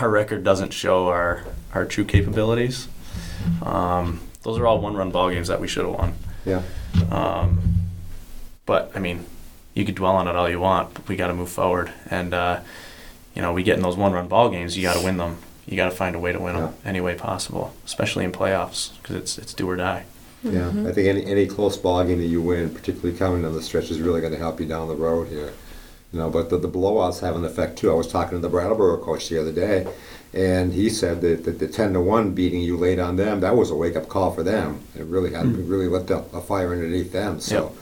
our 0.00 0.08
record 0.10 0.44
doesn't 0.44 0.72
show 0.72 1.08
our 1.08 1.44
our 1.72 1.84
true 1.84 2.04
capabilities. 2.04 2.88
Um, 3.62 4.20
those 4.42 4.58
are 4.58 4.66
all 4.66 4.80
one-run 4.80 5.10
ball 5.10 5.30
games 5.30 5.48
that 5.48 5.60
we 5.60 5.68
should 5.68 5.84
have 5.84 5.94
won. 5.94 6.14
Yeah. 6.44 6.62
Um, 7.10 7.60
but 8.66 8.92
I 8.94 8.98
mean, 8.98 9.26
you 9.74 9.84
could 9.84 9.94
dwell 9.94 10.16
on 10.16 10.28
it 10.28 10.36
all 10.36 10.48
you 10.48 10.60
want, 10.60 10.94
but 10.94 11.08
we 11.08 11.16
got 11.16 11.28
to 11.28 11.34
move 11.34 11.50
forward. 11.50 11.92
And 12.10 12.32
uh, 12.32 12.60
you 13.34 13.42
know, 13.42 13.52
we 13.52 13.62
get 13.62 13.76
in 13.76 13.82
those 13.82 13.96
one-run 13.96 14.28
ball 14.28 14.48
games, 14.50 14.76
you 14.76 14.82
got 14.82 14.96
to 14.96 15.04
win 15.04 15.16
them. 15.16 15.38
You 15.66 15.76
got 15.76 15.86
to 15.90 15.96
find 15.96 16.14
a 16.14 16.18
way 16.18 16.30
to 16.30 16.38
win 16.38 16.56
them 16.56 16.74
any 16.84 17.00
way 17.00 17.14
possible, 17.14 17.74
especially 17.86 18.24
in 18.24 18.32
playoffs, 18.32 18.96
because 19.00 19.16
it's 19.16 19.38
it's 19.38 19.54
do 19.54 19.68
or 19.68 19.76
die. 19.76 20.04
Yeah, 20.42 20.68
I 20.68 20.92
think 20.92 21.08
any, 21.08 21.24
any 21.24 21.46
close 21.46 21.78
ball 21.78 22.04
game 22.04 22.18
that 22.18 22.26
you 22.26 22.42
win, 22.42 22.68
particularly 22.68 23.16
coming 23.16 23.40
down 23.40 23.54
the 23.54 23.62
stretch, 23.62 23.90
is 23.90 23.98
really 23.98 24.20
going 24.20 24.34
to 24.34 24.38
help 24.38 24.60
you 24.60 24.66
down 24.66 24.88
the 24.88 24.94
road 24.94 25.28
here. 25.28 25.54
You 26.14 26.20
know, 26.20 26.30
but 26.30 26.48
the, 26.48 26.58
the 26.58 26.68
blowouts 26.68 27.20
have 27.22 27.34
an 27.34 27.44
effect 27.44 27.76
too. 27.76 27.90
I 27.90 27.94
was 27.94 28.06
talking 28.06 28.38
to 28.38 28.38
the 28.38 28.48
Brattleboro 28.48 28.98
coach 28.98 29.28
the 29.28 29.40
other 29.40 29.50
day, 29.50 29.84
and 30.32 30.72
he 30.72 30.88
said 30.88 31.20
that, 31.22 31.42
that 31.44 31.58
the 31.58 31.66
ten 31.66 31.92
to 31.94 32.00
one 32.00 32.30
beating 32.34 32.60
you 32.60 32.76
laid 32.76 33.00
on 33.00 33.16
them 33.16 33.40
that 33.40 33.56
was 33.56 33.70
a 33.72 33.74
wake 33.74 33.96
up 33.96 34.08
call 34.08 34.30
for 34.30 34.44
them. 34.44 34.80
It 34.96 35.06
really 35.06 35.32
had 35.34 35.46
it 35.46 35.64
really 35.66 35.88
lit 35.88 36.08
up 36.12 36.32
a 36.32 36.40
fire 36.40 36.72
underneath 36.72 37.10
them. 37.10 37.40
So 37.40 37.72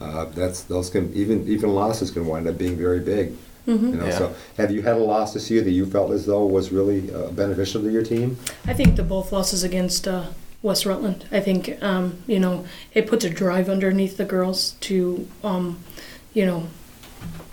uh, 0.00 0.24
that's 0.24 0.62
those 0.62 0.88
can 0.88 1.12
even 1.12 1.46
even 1.46 1.74
losses 1.74 2.10
can 2.10 2.26
wind 2.26 2.48
up 2.48 2.56
being 2.56 2.76
very 2.76 3.00
big. 3.00 3.36
You 3.66 3.76
know, 3.76 4.06
Yeah. 4.06 4.18
so 4.18 4.34
have 4.56 4.70
you 4.72 4.80
had 4.82 4.96
a 4.96 5.04
loss 5.04 5.34
this 5.34 5.50
year 5.50 5.60
that 5.62 5.70
you 5.70 5.84
felt 5.84 6.12
as 6.12 6.24
though 6.24 6.46
was 6.46 6.72
really 6.72 7.12
uh, 7.14 7.28
beneficial 7.30 7.82
to 7.82 7.90
your 7.92 8.02
team? 8.02 8.38
I 8.66 8.72
think 8.72 8.96
the 8.96 9.02
both 9.04 9.30
losses 9.32 9.62
against 9.62 10.08
uh, 10.08 10.28
West 10.62 10.84
Rutland. 10.86 11.26
I 11.30 11.40
think 11.40 11.80
um, 11.82 12.22
you 12.26 12.40
know 12.40 12.64
it 12.94 13.06
puts 13.06 13.22
a 13.26 13.30
drive 13.30 13.68
underneath 13.68 14.16
the 14.16 14.24
girls 14.24 14.76
to 14.88 15.28
um, 15.44 15.78
you 16.32 16.46
know 16.46 16.68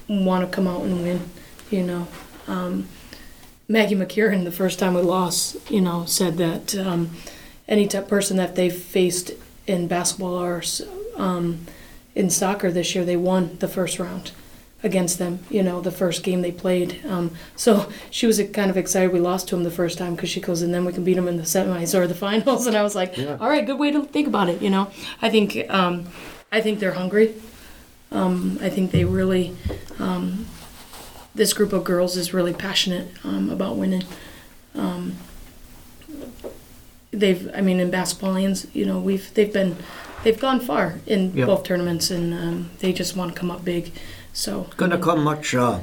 want 0.09 0.49
to 0.49 0.53
come 0.53 0.67
out 0.67 0.81
and 0.81 1.01
win. 1.03 1.29
You 1.69 1.83
know, 1.83 2.07
um, 2.47 2.87
Maggie 3.67 3.95
McKieran 3.95 4.43
the 4.43 4.51
first 4.51 4.79
time 4.79 4.95
we 4.95 5.01
lost, 5.01 5.71
you 5.71 5.81
know, 5.81 6.05
said 6.05 6.37
that 6.37 6.75
um, 6.75 7.11
any 7.67 7.87
type 7.87 8.07
person 8.07 8.37
that 8.37 8.55
they've 8.55 8.73
faced 8.73 9.31
in 9.67 9.87
basketball 9.87 10.33
or 10.41 10.63
um, 11.15 11.67
in 12.15 12.29
soccer 12.29 12.71
this 12.71 12.95
year, 12.95 13.05
they 13.05 13.15
won 13.15 13.57
the 13.59 13.67
first 13.67 13.99
round 13.99 14.31
against 14.81 15.19
them. 15.19 15.39
You 15.49 15.61
know, 15.61 15.81
the 15.81 15.91
first 15.91 16.23
game 16.23 16.41
they 16.41 16.51
played. 16.51 17.05
Um, 17.05 17.31
so 17.55 17.89
she 18.09 18.25
was 18.25 18.41
kind 18.53 18.71
of 18.71 18.77
excited 18.77 19.13
we 19.13 19.19
lost 19.19 19.49
to 19.49 19.55
them 19.55 19.63
the 19.63 19.71
first 19.71 19.99
time 19.99 20.15
because 20.15 20.29
she 20.29 20.41
goes, 20.41 20.63
and 20.63 20.73
then 20.73 20.85
we 20.85 20.93
can 20.93 21.03
beat 21.03 21.15
them 21.15 21.27
in 21.27 21.37
the 21.37 21.43
semis 21.43 21.97
or 21.97 22.07
the 22.07 22.15
finals. 22.27 22.65
And 22.65 22.75
I 22.75 22.81
was 22.81 22.95
like, 22.95 23.17
all 23.39 23.49
right, 23.49 23.65
good 23.65 23.77
way 23.77 23.91
to 23.91 24.03
think 24.05 24.27
about 24.27 24.49
it. 24.49 24.61
You 24.61 24.71
know, 24.71 24.89
I 25.21 25.29
think 25.29 25.69
um, 25.69 26.07
I 26.51 26.61
think 26.61 26.79
they're 26.79 26.93
hungry. 26.93 27.35
Um, 28.11 28.57
I 28.61 28.69
think 28.69 28.91
they 28.91 29.05
really. 29.05 29.55
Um, 29.99 30.45
this 31.35 31.53
group 31.53 31.73
of 31.73 31.83
girls 31.83 32.17
is 32.17 32.33
really 32.33 32.53
passionate 32.53 33.07
um, 33.23 33.49
about 33.49 33.77
winning. 33.77 34.03
Um, 34.75 35.15
they've, 37.11 37.49
I 37.55 37.61
mean, 37.61 37.79
in 37.79 37.89
basketball 37.91 38.33
lands, 38.33 38.67
you 38.73 38.85
know, 38.85 38.99
we've 38.99 39.33
they've 39.33 39.51
been, 39.53 39.77
they've 40.23 40.39
gone 40.39 40.59
far 40.59 40.99
in 41.05 41.33
Yep. 41.33 41.47
both 41.47 41.63
tournaments, 41.63 42.11
and 42.11 42.33
um, 42.33 42.69
they 42.79 42.91
just 42.93 43.15
want 43.15 43.33
to 43.33 43.39
come 43.39 43.51
up 43.51 43.63
big. 43.63 43.91
So 44.33 44.67
Going 44.77 44.91
to 44.91 44.97
come 44.97 45.23
much 45.23 45.55
uh, 45.55 45.79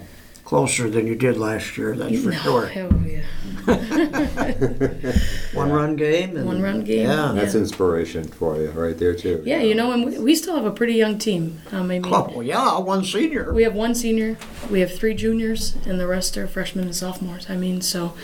closer 0.47 0.89
than 0.89 1.07
you 1.07 1.15
did 1.15 1.37
last 1.37 1.77
year, 1.77 1.95
that's 1.95 2.23
for 2.23 2.31
No, 2.31 2.37
sure. 2.39 2.67
hell 2.67 2.91
yeah. 3.05 3.23
One 5.55 5.71
run 5.73 5.97
game. 5.97 6.37
And, 6.37 6.47
One 6.47 6.63
run 6.63 6.85
game. 6.85 7.07
Yeah. 7.09 7.33
That's 7.35 7.55
inspiration 7.57 8.25
for 8.25 8.57
you 8.57 8.71
right 8.71 8.97
there 8.97 9.15
too. 9.15 9.43
Yeah, 9.45 9.61
you 9.61 9.75
know, 9.75 9.91
and 9.93 10.05
we, 10.07 10.19
we 10.19 10.35
still 10.37 10.55
have 10.57 10.65
a 10.65 10.71
pretty 10.71 10.95
young 10.95 11.19
team. 11.19 11.61
Um, 11.73 11.83
I 11.91 11.99
mean, 11.99 12.03
Oh, 12.07 12.41
yeah, 12.41 12.79
one 12.79 13.05
senior. 13.05 13.53
we 13.53 13.65
have 13.65 13.75
one 13.75 13.95
senior, 13.95 14.39
we 14.71 14.81
have 14.81 14.95
three 14.95 15.15
juniors, 15.15 15.77
and 15.85 15.99
the 15.99 16.07
rest 16.07 16.37
are 16.39 16.47
freshmen 16.47 16.85
and 16.85 16.95
sophomores. 16.95 17.51
I 17.51 17.57
mean, 17.57 17.81
so, 17.81 18.15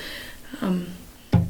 um, 0.60 0.88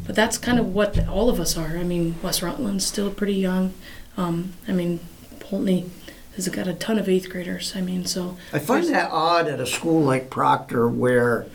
but 0.07 0.15
that's 0.17 0.39
kind 0.39 0.59
of 0.59 0.73
what 0.75 1.07
all 1.07 1.29
of 1.29 1.39
us 1.39 1.57
are. 1.57 1.77
I 1.77 1.83
mean, 1.85 2.15
West 2.23 2.41
Rutland's 2.43 2.87
still 2.87 3.11
pretty 3.11 3.35
young. 3.35 3.75
Um, 4.17 4.55
I 4.67 4.73
mean, 4.73 5.01
Poultney 5.39 5.89
has 6.37 6.49
got 6.49 6.67
a 6.67 6.75
ton 6.75 6.99
of 6.99 7.09
eighth 7.09 7.29
graders. 7.29 7.75
I 7.77 7.81
mean, 7.81 8.07
so 8.07 8.37
I 8.53 8.59
find 8.59 8.87
that 8.89 9.11
odd 9.11 9.49
at 9.49 9.61
a 9.61 9.67
school 9.67 10.03
like 10.03 10.31
Proctor 10.31 10.89
where 10.89 11.47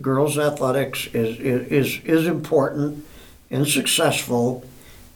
girls' 0.00 0.38
athletics 0.38 1.06
is, 1.12 1.38
is, 1.38 2.00
is 2.04 2.26
important 2.26 3.04
and 3.50 3.66
successful, 3.66 4.64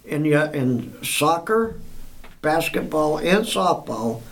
and 0.08 0.26
yet 0.26 0.54
in 0.54 1.02
soccer, 1.04 1.76
basketball, 2.40 3.18
and 3.18 3.44
softball, 3.44 4.22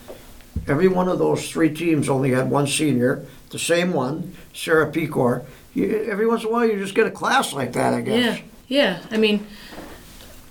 every 0.66 0.88
one 0.88 1.08
of 1.08 1.18
those 1.18 1.50
three 1.50 1.72
teams 1.72 2.08
only 2.08 2.30
had 2.30 2.50
one 2.50 2.66
senior, 2.66 3.24
the 3.50 3.58
same 3.58 3.92
one, 3.92 4.34
Sarah 4.54 4.90
Pecor. 4.90 5.44
You, 5.74 6.04
every 6.10 6.26
once 6.26 6.42
in 6.42 6.48
a 6.48 6.50
while, 6.50 6.66
you 6.66 6.78
just 6.78 6.94
get 6.94 7.06
a 7.06 7.10
class 7.10 7.52
like 7.52 7.72
that, 7.74 7.94
I 7.94 8.00
guess. 8.00 8.38
Yeah, 8.66 8.98
yeah. 9.00 9.02
I 9.10 9.16
mean, 9.18 9.46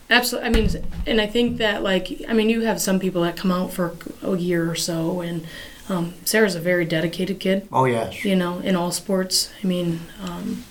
Absolutely. 0.09 0.47
I 0.47 0.51
mean, 0.51 0.69
and 1.05 1.21
I 1.21 1.27
think 1.27 1.57
that 1.57 1.83
like 1.83 2.21
I 2.27 2.33
mean, 2.33 2.49
you 2.49 2.61
have 2.61 2.81
some 2.81 2.99
people 2.99 3.21
that 3.23 3.37
come 3.37 3.51
out 3.51 3.71
for 3.71 3.95
a 4.23 4.35
year 4.37 4.69
or 4.69 4.75
so, 4.75 5.21
and 5.21 5.45
um, 5.87 6.13
Sarah's 6.25 6.55
a 6.55 6.59
very 6.59 6.85
dedicated 6.85 7.39
kid. 7.39 7.67
Oh, 7.71 7.85
yes. 7.85 8.25
You 8.25 8.35
know, 8.35 8.59
in 8.59 8.75
all 8.75 8.91
sports. 8.91 9.51
I 9.63 9.67
mean, 9.67 9.99
um, 10.23 10.63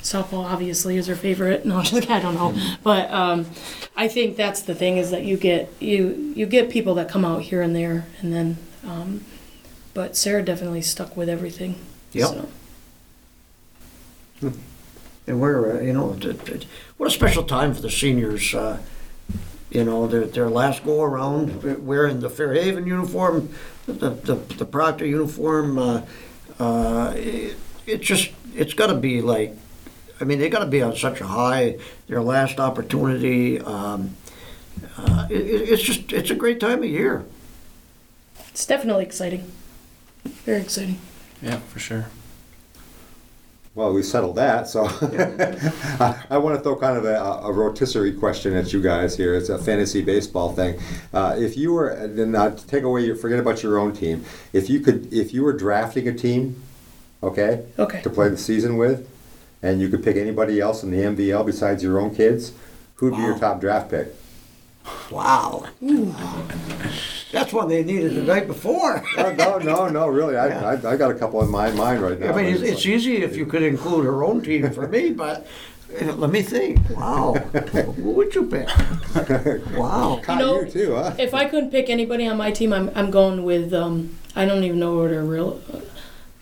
softball 0.00 0.44
obviously 0.44 0.96
is 0.96 1.06
her 1.08 1.16
favorite. 1.16 1.64
No, 1.64 1.82
just, 1.82 2.10
I 2.10 2.20
don't 2.20 2.34
know, 2.34 2.54
but 2.82 3.10
um, 3.10 3.46
I 3.96 4.08
think 4.08 4.36
that's 4.36 4.62
the 4.62 4.74
thing 4.74 4.96
is 4.96 5.10
that 5.10 5.24
you 5.24 5.36
get 5.36 5.72
you 5.80 6.32
you 6.36 6.46
get 6.46 6.70
people 6.70 6.94
that 6.94 7.08
come 7.08 7.24
out 7.24 7.42
here 7.42 7.62
and 7.62 7.74
there, 7.74 8.06
and 8.20 8.32
then. 8.32 8.58
Um, 8.86 9.24
but 9.94 10.16
Sarah 10.16 10.42
definitely 10.42 10.82
stuck 10.82 11.16
with 11.16 11.28
everything. 11.28 11.76
Yep. 12.12 12.48
So. 14.40 14.52
And 15.26 15.40
we're, 15.40 15.78
uh, 15.78 15.80
you 15.80 15.92
know, 15.92 16.14
t- 16.20 16.32
t- 16.34 16.66
what 16.98 17.06
a 17.06 17.10
special 17.10 17.44
time 17.44 17.74
for 17.74 17.80
the 17.80 17.90
seniors. 17.90 18.54
Uh, 18.54 18.78
you 19.70 19.82
know, 19.84 20.06
their, 20.06 20.26
their 20.26 20.48
last 20.50 20.84
go 20.84 21.02
around 21.02 21.62
wearing 21.84 22.20
the 22.20 22.30
Fairhaven 22.30 22.86
uniform, 22.86 23.48
the, 23.86 24.10
the, 24.10 24.34
the 24.34 24.64
Proctor 24.64 25.06
uniform. 25.06 25.78
Uh, 25.78 26.02
uh, 26.60 27.12
it, 27.16 27.56
it 27.86 28.00
just, 28.02 28.30
it's 28.54 28.74
got 28.74 28.86
to 28.88 28.94
be 28.94 29.20
like, 29.22 29.56
I 30.20 30.24
mean, 30.24 30.38
they 30.38 30.48
got 30.48 30.60
to 30.60 30.66
be 30.66 30.80
on 30.82 30.94
such 30.94 31.20
a 31.20 31.26
high. 31.26 31.78
Their 32.06 32.20
last 32.22 32.60
opportunity. 32.60 33.60
Um, 33.60 34.14
uh, 34.96 35.26
it, 35.30 35.40
it- 35.40 35.68
it's 35.70 35.82
just, 35.82 36.12
it's 36.12 36.30
a 36.30 36.34
great 36.36 36.60
time 36.60 36.78
of 36.82 36.88
year. 36.88 37.24
It's 38.50 38.66
definitely 38.66 39.04
exciting. 39.04 39.50
Very 40.44 40.60
exciting. 40.60 40.98
Yeah, 41.42 41.56
for 41.58 41.80
sure. 41.80 42.06
Well, 43.74 43.92
we 43.92 44.04
settled 44.04 44.36
that, 44.36 44.68
so 44.68 44.86
I, 46.00 46.24
I 46.30 46.38
want 46.38 46.56
to 46.56 46.62
throw 46.62 46.76
kind 46.76 46.96
of 46.96 47.04
a, 47.04 47.16
a 47.16 47.50
rotisserie 47.52 48.12
question 48.12 48.54
at 48.54 48.72
you 48.72 48.80
guys 48.80 49.16
here. 49.16 49.34
It's 49.34 49.48
a 49.48 49.58
fantasy 49.58 50.00
baseball 50.00 50.52
thing. 50.52 50.78
Uh, 51.12 51.34
if 51.36 51.56
you 51.56 51.72
were, 51.72 51.88
and 51.88 52.16
then 52.16 52.36
uh, 52.36 52.54
take 52.68 52.84
away 52.84 53.04
your, 53.04 53.16
forget 53.16 53.40
about 53.40 53.64
your 53.64 53.78
own 53.78 53.92
team. 53.92 54.24
If 54.52 54.70
you 54.70 54.78
could, 54.78 55.12
if 55.12 55.34
you 55.34 55.42
were 55.42 55.52
drafting 55.52 56.06
a 56.06 56.14
team, 56.14 56.62
okay, 57.20 57.64
Okay. 57.76 58.00
to 58.02 58.10
play 58.10 58.28
the 58.28 58.38
season 58.38 58.76
with, 58.76 59.08
and 59.60 59.80
you 59.80 59.88
could 59.88 60.04
pick 60.04 60.16
anybody 60.16 60.60
else 60.60 60.84
in 60.84 60.92
the 60.92 60.98
MVL 60.98 61.44
besides 61.44 61.82
your 61.82 61.98
own 61.98 62.14
kids, 62.14 62.52
who'd 62.96 63.16
be 63.16 63.22
your 63.22 63.36
top 63.36 63.60
draft 63.60 63.90
pick? 63.90 64.14
Wow. 65.10 65.66
That's 67.34 67.52
one 67.52 67.68
they 67.68 67.82
needed 67.82 68.14
the 68.14 68.22
night 68.22 68.46
before. 68.46 69.02
no, 69.16 69.32
no, 69.32 69.58
no, 69.58 69.88
no, 69.88 70.06
really. 70.06 70.36
I, 70.36 70.74
I, 70.74 70.92
I 70.92 70.96
got 70.96 71.10
a 71.10 71.14
couple 71.14 71.42
in 71.42 71.50
my 71.50 71.70
mind 71.72 72.00
right 72.00 72.18
now. 72.18 72.32
I 72.32 72.36
mean, 72.42 72.54
but 72.54 72.62
it's, 72.62 72.62
it's 72.62 72.86
easy 72.86 73.22
if 73.22 73.36
you 73.36 73.44
could 73.44 73.62
include 73.62 74.04
her 74.04 74.22
own 74.24 74.40
team 74.40 74.70
for 74.70 74.86
me, 74.86 75.10
but 75.24 75.46
let 76.00 76.30
me 76.30 76.42
think. 76.42 76.78
Wow, 76.90 77.34
who 77.34 78.10
would 78.12 78.34
you 78.34 78.46
pick? 78.46 78.68
Wow. 79.76 80.20
Caught 80.22 80.38
You 80.38 80.46
know, 80.46 80.60
you 80.62 80.70
too, 80.70 80.94
huh? 80.94 81.14
If 81.18 81.34
I 81.34 81.44
couldn't 81.46 81.70
pick 81.70 81.90
anybody 81.90 82.26
on 82.26 82.36
my 82.36 82.50
team, 82.50 82.72
I'm 82.72 82.90
I'm 82.94 83.10
going 83.10 83.44
with 83.44 83.74
um 83.74 84.16
I 84.36 84.44
don't 84.44 84.64
even 84.64 84.78
know 84.78 84.96
what 84.96 85.10
her 85.10 85.24
real 85.24 85.60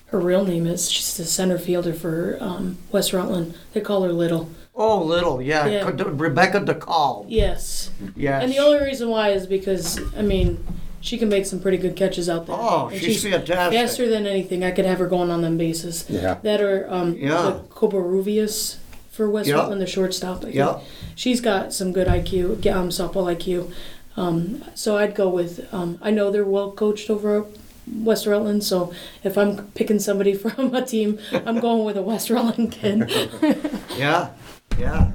her 0.07 0.20
real 0.20 0.44
name 0.44 0.66
is. 0.66 0.90
She's 0.90 1.16
the 1.16 1.24
center 1.24 1.59
fielder 1.59 1.94
for 1.94 2.37
um, 2.40 2.76
West 2.92 3.12
Rutland. 3.12 3.55
They 3.72 3.81
call 3.81 4.02
her 4.02 4.12
Little. 4.12 4.50
Oh, 4.74 5.02
little, 5.02 5.42
yeah, 5.42 5.66
Yeah. 5.66 5.85
Could- 5.85 6.20
Rebecca 6.20 6.61
DeCall. 6.61 7.26
Yes. 7.28 7.90
Yes. 8.16 8.42
And 8.42 8.50
the 8.50 8.59
only 8.59 8.83
reason 8.83 9.11
why 9.11 9.31
is 9.31 9.46
because 9.46 10.00
I 10.16 10.22
mean 10.22 10.64
she 11.02 11.18
can 11.18 11.28
make 11.28 11.44
some 11.44 11.60
pretty 11.60 11.76
good 11.76 11.94
catches 11.96 12.28
out 12.30 12.46
there. 12.46 12.56
Oh, 12.58 12.88
And 12.90 12.98
she's 13.00 13.22
fantastic. 13.22 13.78
Faster 13.78 14.08
than 14.08 14.26
anything. 14.26 14.64
I 14.64 14.70
could 14.70 14.86
have 14.86 14.98
her 15.00 15.06
going 15.06 15.30
on 15.30 15.42
them 15.42 15.58
bases. 15.58 16.06
Yeah. 16.08 16.38
That 16.42 16.60
are 16.62 16.86
um, 16.90 17.14
Yeah. 17.18 17.42
the 17.42 17.52
Covarrubias 17.68 18.76
for 19.10 19.28
West 19.28 19.48
Yeah. 19.48 19.56
Rutland, 19.56 19.80
the 19.82 19.86
shortstop. 19.86 20.44
Yeah. 20.48 20.78
She's 21.14 21.40
got 21.42 21.74
some 21.74 21.92
good 21.92 22.06
IQ, 22.08 22.64
um, 22.74 22.88
softball 22.88 23.26
IQ. 23.36 23.70
Um, 24.16 24.62
so 24.74 24.96
I'd 24.96 25.14
go 25.14 25.28
with. 25.28 25.66
Um, 25.74 25.98
I 26.00 26.10
know 26.10 26.30
they're 26.30 26.44
well 26.44 26.70
coached 26.72 27.10
over 27.10 27.46
West 27.92 28.26
Rutland, 28.26 28.62
so 28.62 28.92
if 29.24 29.36
I'm 29.36 29.66
picking 29.72 29.98
somebody 29.98 30.34
from 30.42 30.74
a 30.74 30.84
team, 30.84 31.18
I'm 31.32 31.58
going 31.60 31.84
with 31.84 31.96
a 31.96 32.02
West 32.02 32.30
Rutland 32.30 32.72
kid. 32.72 33.10
Yeah, 33.98 34.30
yeah. 34.78 35.12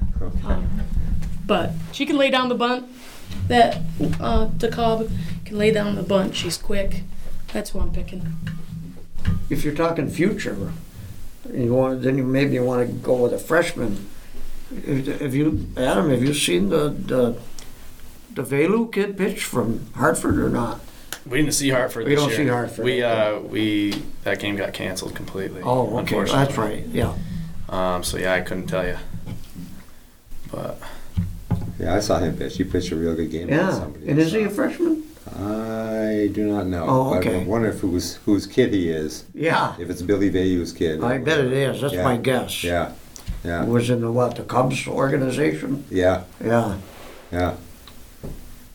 but 1.46 1.72
she 1.92 2.06
can 2.06 2.18
lay 2.18 2.30
down 2.30 2.50
the 2.50 2.56
bunt. 2.56 2.88
That 3.48 3.78
uh, 4.20 4.48
DeKalb 4.58 5.10
can 5.48 5.58
lay 5.58 5.72
down 5.72 5.96
the 5.96 6.04
bunt. 6.04 6.36
She's 6.36 6.58
quick. 6.58 7.04
That's 7.54 7.72
who 7.72 7.80
I'm 7.80 7.92
picking. 7.92 8.34
If 9.50 9.64
you're 9.64 9.74
talking 9.76 10.10
future, 10.10 10.72
you 11.54 11.74
want, 11.74 12.02
then 12.04 12.18
you 12.18 12.24
maybe 12.24 12.60
want 12.60 12.88
to 12.88 12.94
go 12.94 13.16
with 13.16 13.34
a 13.34 13.38
freshman. 13.38 14.08
Have 14.86 15.34
you, 15.34 15.68
Adam? 15.78 16.10
Have 16.10 16.22
you 16.24 16.34
seen 16.34 16.70
the 16.70 16.90
the 16.90 17.38
the 18.34 18.44
Velu 18.44 18.92
kid 18.92 19.18
pitch 19.18 19.44
from 19.44 19.88
Hartford 19.96 20.38
or 20.40 20.50
not? 20.50 20.82
We 21.26 21.40
didn't 21.40 21.54
see 21.54 21.70
Hartford. 21.70 22.06
We 22.06 22.12
this 22.12 22.20
don't 22.20 22.30
year. 22.30 22.38
see 22.38 22.48
Hartford, 22.48 22.86
We 22.86 23.04
uh 23.04 23.40
we 23.40 23.92
that 24.24 24.40
game 24.40 24.56
got 24.58 24.74
canceled 24.74 25.16
completely. 25.16 25.62
Oh, 25.64 25.98
okay, 26.00 26.24
that's 26.26 26.58
right. 26.58 26.86
Yeah. 26.88 27.16
Um, 27.70 28.04
so 28.04 28.18
yeah, 28.18 28.34
I 28.34 28.42
couldn't 28.42 28.68
tell 28.68 28.86
you. 28.86 28.98
But 30.52 30.80
Yeah, 31.80 31.96
I 31.96 32.00
saw 32.00 32.20
him 32.20 32.36
pitch. 32.38 32.58
He 32.58 32.64
pitched 32.64 32.92
a 32.92 32.96
real 32.96 33.16
good 33.16 33.30
game 33.32 33.50
Yeah. 33.50 33.72
somebody. 33.74 34.10
And 34.10 34.20
is 34.20 34.32
he 34.32 34.44
a 34.44 34.50
freshman? 34.50 35.04
I 35.40 36.30
do 36.34 36.48
not 36.48 36.66
know. 36.68 36.86
Oh, 36.88 37.16
okay. 37.18 37.42
I 37.42 37.44
wonder 37.44 37.70
if 37.70 37.80
whose 37.80 38.16
whose 38.26 38.48
kid 38.48 38.74
he 38.74 38.90
is. 38.90 39.26
Yeah. 39.34 39.76
If 39.80 39.90
it's 39.90 40.02
Billy 40.02 40.30
Bayou's 40.32 40.74
kid. 40.74 41.04
I 41.04 41.20
bet 41.20 41.40
it 41.40 41.54
is. 41.54 41.82
That's 41.82 41.94
Yeah. 41.94 42.04
my 42.04 42.18
guess. 42.18 42.64
Yeah. 42.64 42.92
Yeah. 43.44 43.64
Was 43.66 43.90
in 43.90 44.02
the 44.02 44.12
what? 44.12 44.36
The 44.36 44.44
Cubs 44.44 44.88
organization. 44.88 45.86
Yeah. 45.92 46.24
Yeah. 46.44 46.78
Yeah. 47.32 47.56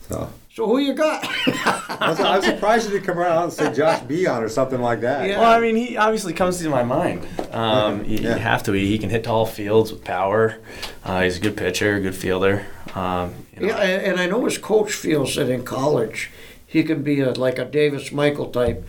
So 0.09 0.29
So 0.53 0.67
who 0.67 0.77
you 0.77 0.93
got? 0.93 1.25
I 1.47 2.09
was, 2.37 2.45
surprised 2.45 2.85
you 2.85 2.91
didn't 2.93 3.05
come 3.05 3.19
around 3.19 3.43
and 3.43 3.53
say 3.53 3.73
Josh 3.73 4.01
Beon 4.07 4.41
or 4.43 4.49
something 4.49 4.81
like 4.81 5.01
that. 5.01 5.27
Yeah. 5.27 5.39
well, 5.41 5.51
I 5.51 5.59
mean, 5.59 5.75
he 5.75 5.97
obviously 5.97 6.33
comes 6.33 6.59
to 6.59 6.69
my 6.69 6.83
mind. 6.83 7.25
Um, 7.51 8.05
you, 8.05 8.19
Yeah. 8.19 8.35
you 8.35 8.39
have 8.41 8.63
to. 8.63 8.71
He, 8.71 8.87
he 8.87 8.97
can 8.99 9.09
hit 9.09 9.23
tall 9.25 9.45
fields 9.45 9.91
with 9.91 10.03
power. 10.03 10.57
Uh, 11.03 11.23
he's 11.23 11.37
a 11.37 11.41
good 11.41 11.57
pitcher, 11.57 11.99
good 11.99 12.15
fielder. 12.15 12.65
Um, 12.95 13.33
you 13.59 13.67
know, 13.67 13.77
Yeah, 13.77 13.83
and 13.83 14.01
and 14.13 14.19
I 14.19 14.27
know 14.27 14.45
his 14.45 14.57
coach 14.57 14.91
feels 14.93 15.35
that 15.35 15.49
in 15.49 15.63
college 15.63 16.29
he 16.73 16.83
can 16.83 17.03
be 17.03 17.21
a, 17.21 17.31
like 17.33 17.59
a 17.59 17.65
Davis 17.65 18.11
Michael 18.11 18.47
type, 18.49 18.85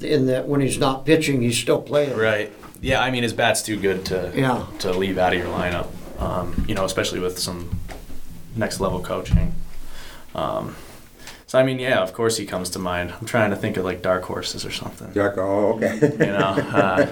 in 0.00 0.26
that 0.26 0.46
when 0.46 0.60
he's 0.60 0.78
not 0.78 1.04
pitching, 1.04 1.42
he's 1.42 1.58
still 1.58 1.82
playing. 1.82 2.16
Right. 2.16 2.52
Yeah, 2.80 3.02
I 3.02 3.10
mean 3.10 3.24
his 3.24 3.32
bat's 3.32 3.62
too 3.62 3.76
good 3.76 4.04
to 4.06 4.32
Yeah. 4.34 4.64
to 4.78 4.92
leave 4.92 5.18
out 5.18 5.32
of 5.34 5.38
your 5.40 5.48
lineup. 5.48 5.88
Um, 6.20 6.64
you 6.68 6.74
know, 6.74 6.84
especially 6.84 7.18
with 7.20 7.38
some 7.38 7.80
next 8.54 8.78
level 8.80 9.00
coaching. 9.00 9.54
Um, 10.34 10.76
so 11.48 11.58
I 11.58 11.62
mean, 11.64 11.78
yeah, 11.80 12.00
of 12.00 12.12
course 12.12 12.36
he 12.36 12.46
comes 12.46 12.70
to 12.70 12.78
mind. 12.78 13.12
I'm 13.20 13.26
trying 13.26 13.50
to 13.50 13.56
think 13.56 13.76
of 13.76 13.84
like 13.84 14.02
dark 14.02 14.22
horses 14.24 14.64
or 14.64 14.70
something. 14.70 15.12
Dark. 15.12 15.36
oh, 15.38 15.74
okay. 15.74 15.98
You 16.00 16.32
know, 16.32 16.54
uh, 16.72 17.06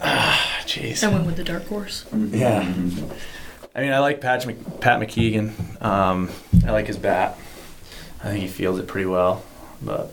ah, 0.00 0.60
jeez. 0.66 1.04
I 1.06 1.12
went 1.12 1.26
with 1.26 1.36
the 1.36 1.44
dark 1.44 1.66
horse. 1.66 2.04
Yeah. 2.12 2.60
I 3.74 3.82
mean, 3.82 3.92
I 3.92 3.98
like 4.00 4.20
Pat, 4.20 4.46
Mc, 4.46 4.56
Pat 4.80 4.98
McKeegan. 4.98 5.52
Um, 5.82 6.30
I 6.66 6.70
like 6.72 6.86
his 6.86 6.96
bat. 6.96 7.38
I 8.22 8.28
think 8.30 8.40
he 8.40 8.48
feels 8.48 8.78
it 8.78 8.86
pretty 8.86 9.06
well, 9.06 9.44
but 9.80 10.10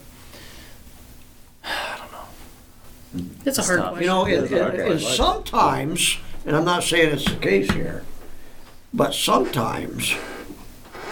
I 1.63 1.97
don't 1.97 2.11
know. 2.11 3.31
It's 3.45 3.57
a 3.57 3.63
hard 3.63 3.79
tough. 3.79 3.89
question. 3.93 4.03
You 4.03 4.09
know, 4.09 4.25
and, 4.25 4.47
That's 4.47 4.51
and, 4.51 4.81
okay. 4.91 4.99
sometimes, 5.15 6.17
and 6.45 6.55
I'm 6.55 6.65
not 6.65 6.83
saying 6.83 7.13
it's 7.13 7.25
the 7.25 7.37
case 7.37 7.71
here, 7.71 8.03
but 8.93 9.13
sometimes 9.13 10.15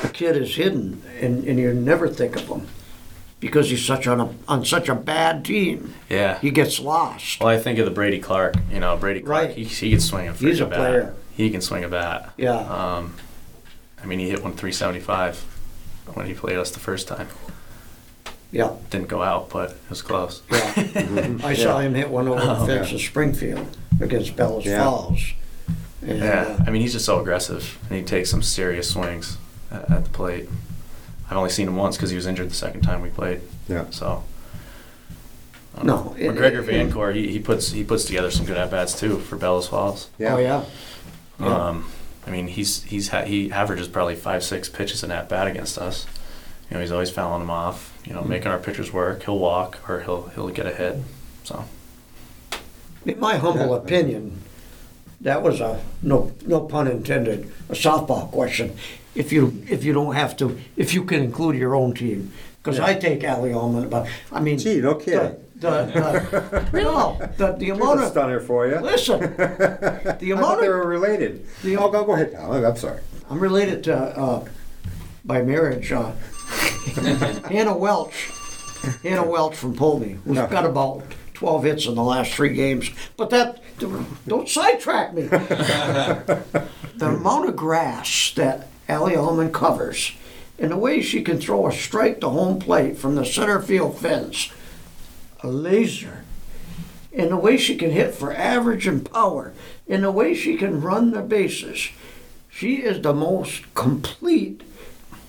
a 0.04 0.10
kid 0.10 0.38
is 0.38 0.56
hidden, 0.56 1.02
and, 1.20 1.44
and 1.46 1.58
you 1.60 1.74
never 1.74 2.08
think 2.08 2.36
of 2.36 2.48
him 2.48 2.68
because 3.40 3.70
he's 3.72 3.84
such 3.84 4.08
on 4.08 4.22
a 4.22 4.30
on 4.48 4.64
such 4.64 4.88
a 4.88 4.96
bad 4.96 5.44
team. 5.44 5.94
yeah. 6.10 6.40
He 6.40 6.52
gets 6.52 6.80
lost. 6.80 7.40
Well, 7.40 7.50
I 7.50 7.58
think 7.58 7.80
of 7.80 7.86
the 7.86 7.92
Brady 7.92 8.20
Clark. 8.20 8.56
You 8.72 8.80
know, 8.80 8.96
Brady 8.98 9.22
Clark. 9.22 9.48
Right. 9.48 9.56
He, 9.58 9.64
he 9.66 9.90
can 9.90 10.00
swing 10.00 10.28
a 10.28 10.34
He's 10.34 10.60
a 10.62 10.66
freaking 10.66 10.70
bat. 10.70 10.78
player. 10.80 11.16
He 11.36 11.50
can 11.50 11.62
swing 11.62 11.84
a 11.84 11.90
bat. 11.90 12.32
Yeah. 12.38 12.56
Um, 12.58 13.16
I 14.02 14.06
mean, 14.06 14.20
he 14.20 14.30
hit 14.30 14.44
one 14.44 14.54
375 14.54 15.53
when 16.14 16.26
he 16.28 16.34
played 16.34 16.58
us 16.58 16.72
the 16.72 16.80
first 16.80 17.08
time. 17.08 17.28
Yeah. 18.52 18.72
Didn't 18.90 19.08
go 19.08 19.24
out, 19.24 19.50
but 19.50 19.72
it 19.72 19.78
was 19.90 20.02
close. 20.02 20.42
Yeah. 20.52 21.38
I 21.44 21.54
saw 21.56 21.80
him 21.80 21.96
hit 21.96 22.10
one 22.10 22.28
over 22.28 22.40
the 22.40 22.60
Oh, 22.62 22.66
fence 22.66 22.92
in 22.92 23.00
Springfield 23.00 23.76
against 24.00 24.36
Bellows 24.36 24.66
Yeah. 24.66 24.84
Falls. 24.84 25.22
And, 26.02 26.20
Yeah. 26.20 26.58
uh, 26.60 26.64
I 26.68 26.70
mean, 26.70 26.82
he's 26.82 26.94
just 26.94 27.06
so 27.06 27.20
aggressive, 27.20 27.80
and 27.90 27.98
he 27.98 28.04
takes 28.06 28.30
some 28.30 28.44
serious 28.44 28.90
swings 28.92 29.38
at, 29.72 29.90
at 29.90 30.04
the 30.04 30.10
plate. 30.12 30.50
I've 31.30 31.38
only 31.38 31.50
seen 31.50 31.68
him 31.68 31.78
once 31.78 31.96
because 31.98 32.10
he 32.12 32.16
was 32.16 32.28
injured 32.28 32.50
the 32.50 32.54
second 32.56 32.82
time 32.82 33.02
we 33.02 33.10
played. 33.10 33.42
Yeah. 33.68 33.86
So. 33.90 34.24
I 35.74 35.78
don't 35.78 35.88
No, 35.88 35.96
know. 36.04 36.16
it- 36.20 36.30
McGregor 36.36 36.60
it- 36.60 36.92
Vancourt, 36.92 37.16
he, 37.16 37.30
he 37.30 37.40
puts 37.40 37.72
he 37.72 37.84
puts 37.84 38.06
together 38.06 38.30
some 38.30 38.46
good 38.46 38.58
at 38.58 38.70
bats 38.70 39.00
too 39.00 39.18
for 39.18 39.36
Bellows 39.38 39.68
Falls. 39.68 40.10
Yeah. 40.20 40.36
Oh 40.36 40.38
yeah. 40.38 40.64
Yeah. 41.40 41.48
Um, 41.70 41.90
I 42.26 42.30
mean, 42.30 42.48
he's 42.48 42.84
he's 42.84 43.10
ha- 43.10 43.24
he 43.26 43.52
averages 43.52 43.88
probably 43.88 44.16
five 44.16 44.44
six 44.44 44.70
pitches 44.70 45.04
in 45.04 45.12
at 45.12 45.28
bat 45.30 45.48
against 45.48 45.78
us. 45.78 46.06
You 46.70 46.76
know, 46.76 46.82
he's 46.82 46.92
always 46.92 47.10
fouling 47.12 47.40
them 47.42 47.50
off. 47.52 47.92
You 48.06 48.14
know, 48.14 48.22
Mm-hmm. 48.22 48.30
making 48.30 48.48
our 48.52 48.60
pitchers 48.60 48.92
work. 48.94 49.24
He'll 49.24 49.40
walk 49.40 49.78
or 49.90 50.02
he'll 50.02 50.28
he'll 50.30 50.50
get 50.50 50.66
a 50.66 50.74
hit. 50.74 50.98
So 51.44 51.66
In 53.06 53.20
my 53.20 53.38
humble 53.38 53.74
opinion, 53.76 54.40
that 55.22 55.42
was 55.44 55.60
a 55.62 55.82
no 56.02 56.32
no 56.46 56.62
pun 56.62 56.88
intended 56.88 57.52
a 57.70 57.74
softball 57.74 58.32
question. 58.32 58.76
if 59.16 59.32
you 59.32 59.64
if 59.70 59.84
you 59.84 59.94
don't 59.94 60.16
have 60.16 60.36
to 60.38 60.58
if 60.76 60.94
you 60.94 61.04
can 61.04 61.22
include 61.22 61.56
your 61.58 61.76
own 61.76 61.94
team. 61.94 62.32
Because 62.64 62.80
I 62.80 62.94
take 62.96 63.26
Allie 63.26 63.52
Ullman, 63.54 63.90
but 63.90 64.08
I 64.32 64.40
mean, 64.40 64.58
Gee, 64.58 64.80
no 64.80 64.96
kidding. 64.96 65.36
The, 65.64 66.68
the, 66.74 66.82
no, 66.84 67.18
the, 67.38 67.54
the 67.54 67.70
amount 67.70 68.02
of 68.02 68.10
stunner 68.12 68.42
for 68.42 68.68
you. 68.68 68.80
listen, 68.82 69.20
the 69.38 69.44
I 69.44 70.14
thought 70.18 70.22
amount 70.22 70.60
they 70.62 70.68
were 70.68 70.86
related. 70.86 71.48
the- 71.64 71.78
oh, 71.78 71.90
go, 71.90 72.04
go 72.04 72.14
ahead. 72.16 72.36
I'm 72.36 72.76
sorry. 72.76 73.00
I'm 73.30 73.40
related 73.40 73.86
to 73.86 73.96
uh, 73.96 74.46
by 75.24 75.42
marriage. 75.42 75.90
Uh, 75.94 76.12
Hannah 77.48 77.78
Welch, 77.78 78.30
Hannah 79.04 79.26
Welch 79.26 79.56
from 79.56 79.74
Poultney, 79.74 80.18
who's 80.26 80.38
got 80.38 80.66
about 80.66 81.04
12 81.34 81.64
hits 81.64 81.86
in 81.86 81.96
the 81.96 82.04
last 82.04 82.34
three 82.34 82.54
games. 82.54 82.90
But 83.16 83.30
that 83.30 83.62
don't 84.28 84.50
sidetrack 84.50 85.14
me. 85.14 85.24
the 85.24 86.44
amount 87.00 87.48
of 87.48 87.56
grass 87.56 88.34
that 88.36 88.68
Allie 88.90 89.16
Ullman 89.16 89.54
covers, 89.54 90.12
and 90.60 90.72
the 90.72 90.78
way 90.78 91.02
she 91.02 91.22
can 91.22 91.40
throw 91.40 91.68
a 91.68 91.72
strike 91.72 92.20
to 92.20 92.28
home 92.30 92.60
plate 92.60 92.98
from 92.98 93.16
the 93.16 93.24
center 93.26 93.62
field 93.62 93.98
fence, 93.98 94.52
a 95.44 95.48
laser, 95.48 96.24
and 97.12 97.30
the 97.30 97.38
way 97.38 97.58
she 97.58 97.76
can 97.76 97.92
hit 97.92 98.16
for 98.16 98.34
average 98.34 98.88
and 98.88 99.12
power, 99.12 99.54
and 99.88 100.04
the 100.04 100.12
way 100.12 100.34
she 100.34 100.56
can 100.56 100.82
run 100.82 101.12
the 101.12 101.22
bases. 101.22 101.90
She 102.50 102.78
is 102.78 103.02
the 103.02 103.14
most 103.14 103.74
complete 103.76 104.64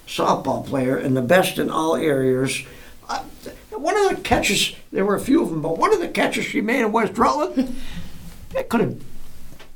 softball 0.07 0.64
player 0.64 0.96
and 0.96 1.16
the 1.16 1.22
best 1.22 1.59
in 1.59 1.70
all 1.70 1.96
areas. 1.96 2.62
Uh, 3.09 3.24
one 3.72 3.96
of 3.98 4.14
the 4.14 4.22
catches, 4.22 4.74
there 4.92 5.05
were 5.05 5.16
a 5.16 5.20
few 5.20 5.42
of 5.42 5.50
them, 5.50 5.61
but 5.61 5.79
one 5.79 5.92
of 5.92 6.00
the 6.00 6.09
catches 6.09 6.44
she 6.44 6.61
made 6.61 6.81
in 6.81 6.92
West 6.92 7.18
Rutland, 7.18 7.77
that 8.50 8.68
could 8.68 8.81
have, 8.81 9.03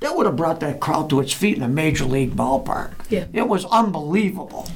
that 0.00 0.16
would 0.16 0.26
have 0.26 0.36
brought 0.36 0.60
that 0.60 0.78
crowd 0.78 1.10
to 1.10 1.20
its 1.20 1.32
feet 1.32 1.56
in 1.56 1.62
a 1.62 1.68
major 1.68 2.04
league 2.04 2.36
ballpark. 2.36 2.92
Yeah. 3.10 3.24
It 3.32 3.48
was 3.48 3.64
unbelievable. 3.64 4.68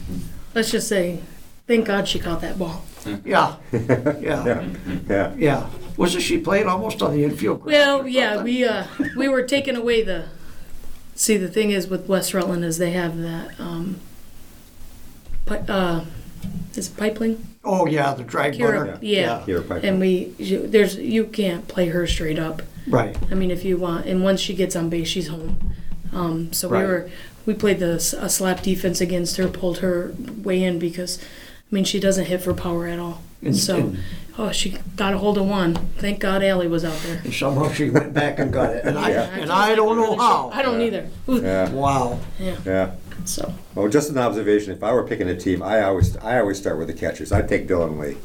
Let's 0.55 0.73
just 0.73 0.89
say, 0.89 1.21
thank 1.67 1.87
God 1.87 2.09
she 2.09 2.19
caught 2.19 2.41
that 2.41 2.59
ball. 2.59 2.85
Yeah, 3.25 3.57
yeah, 3.73 4.17
Yeah, 4.21 4.65
yeah. 5.09 5.35
yeah. 5.37 5.71
Wasn't 5.97 6.23
she 6.23 6.39
playing 6.39 6.67
almost 6.69 7.03
on 7.03 7.13
the 7.13 7.25
infield? 7.25 7.61
ground 7.63 7.73
Well, 7.73 8.07
yeah, 8.09 8.35
something? 8.37 8.45
we 8.55 8.65
uh, 8.65 8.85
we 9.17 9.29
were 9.29 9.43
taking 9.43 9.77
away 9.77 10.03
the. 10.03 10.27
See, 11.15 11.37
the 11.37 11.49
thing 11.49 11.71
is 11.71 11.89
with 11.89 12.07
West 12.09 12.33
Rutland 12.33 12.65
is 12.65 12.79
they 12.79 12.93
have 12.93 13.19
that. 13.19 13.59
Um, 13.61 14.01
pi- 15.47 15.65
uh, 15.69 16.05
is 16.75 16.89
it 16.89 16.97
pipeline? 16.97 17.47
Oh 17.65 17.87
yeah, 17.87 18.15
the 18.15 18.25
drag 18.25 18.55
Kira, 18.55 18.87
butter. 18.87 18.99
yeah. 19.03 19.43
Kira 19.47 19.61
Pipeline. 19.61 19.85
And 19.85 20.01
we, 20.01 20.33
you, 20.39 20.67
there's 20.67 20.97
you 20.97 21.25
can't 21.27 21.69
play 21.69 21.89
her 21.89 22.07
straight 22.07 22.39
up. 22.39 22.63
Right. 22.89 23.17
I 23.31 23.35
mean, 23.35 23.51
if 23.51 23.65
you 23.65 23.77
want, 23.77 24.07
and 24.07 24.25
once 24.25 24.41
she 24.41 24.55
gets 24.55 24.75
on 24.75 24.89
base, 24.89 25.07
she's 25.09 25.29
home. 25.29 25.59
Um, 26.13 26.53
so 26.53 26.69
Right. 26.69 26.81
we 26.83 26.87
were, 26.89 27.11
we 27.47 27.55
played 27.55 27.79
the 27.79 27.95
s- 27.95 28.13
a 28.13 28.29
slap 28.29 28.63
defense 28.63 29.01
against 29.01 29.37
her, 29.37 29.47
pulled 29.49 29.79
her 29.79 30.13
way 30.43 30.63
in 30.65 30.79
because, 30.79 31.19
I 31.73 31.75
mean, 31.75 31.85
she 31.85 31.99
doesn't 31.99 32.27
hit 32.27 32.43
for 32.43 32.53
power 32.53 32.87
at 32.87 32.99
all. 32.99 33.23
And- 33.43 33.57
so, 33.57 33.77
and- 33.77 33.99
oh, 34.39 34.53
she 34.53 34.77
got 34.95 35.15
a 35.15 35.19
hold 35.19 35.39
of 35.39 35.49
one. 35.49 35.75
Thank 35.97 36.21
God 36.21 36.43
Allie 36.45 36.69
was 36.69 36.85
out 36.85 36.99
there. 37.07 37.21
And 37.25 37.33
somehow 37.33 37.73
she 37.73 37.89
went 37.91 38.13
back 38.13 38.39
and 38.39 38.53
got 38.53 38.71
it, 38.75 38.85
and 38.85 38.99
I 38.99 39.11
Yeah. 39.11 39.23
and 39.41 39.51
I 39.51 39.75
don't 39.75 39.97
know 39.97 40.15
how. 40.17 40.51
I 40.53 40.61
don't 40.63 40.81
either. 40.83 41.09
Ooh, 41.29 41.41
Yeah, 41.43 41.71
Wow. 41.71 42.19
yeah. 42.39 42.57
yeah. 42.67 42.91
So 43.25 43.53
Well, 43.75 43.89
just 43.89 44.11
an 44.11 44.19
observation. 44.19 44.73
If 44.73 44.83
I 44.83 44.93
were 44.93 45.05
picking 45.05 45.29
a 45.29 45.35
team, 45.37 45.63
I 45.63 45.83
always 45.83 46.17
I 46.19 46.39
always 46.41 46.59
start 46.59 46.79
with 46.79 46.89
the 46.89 46.93
catchers. 46.95 47.33
I'd 47.33 47.49
take 47.49 47.67
Dylan 47.69 47.99
Lee, 47.99 48.17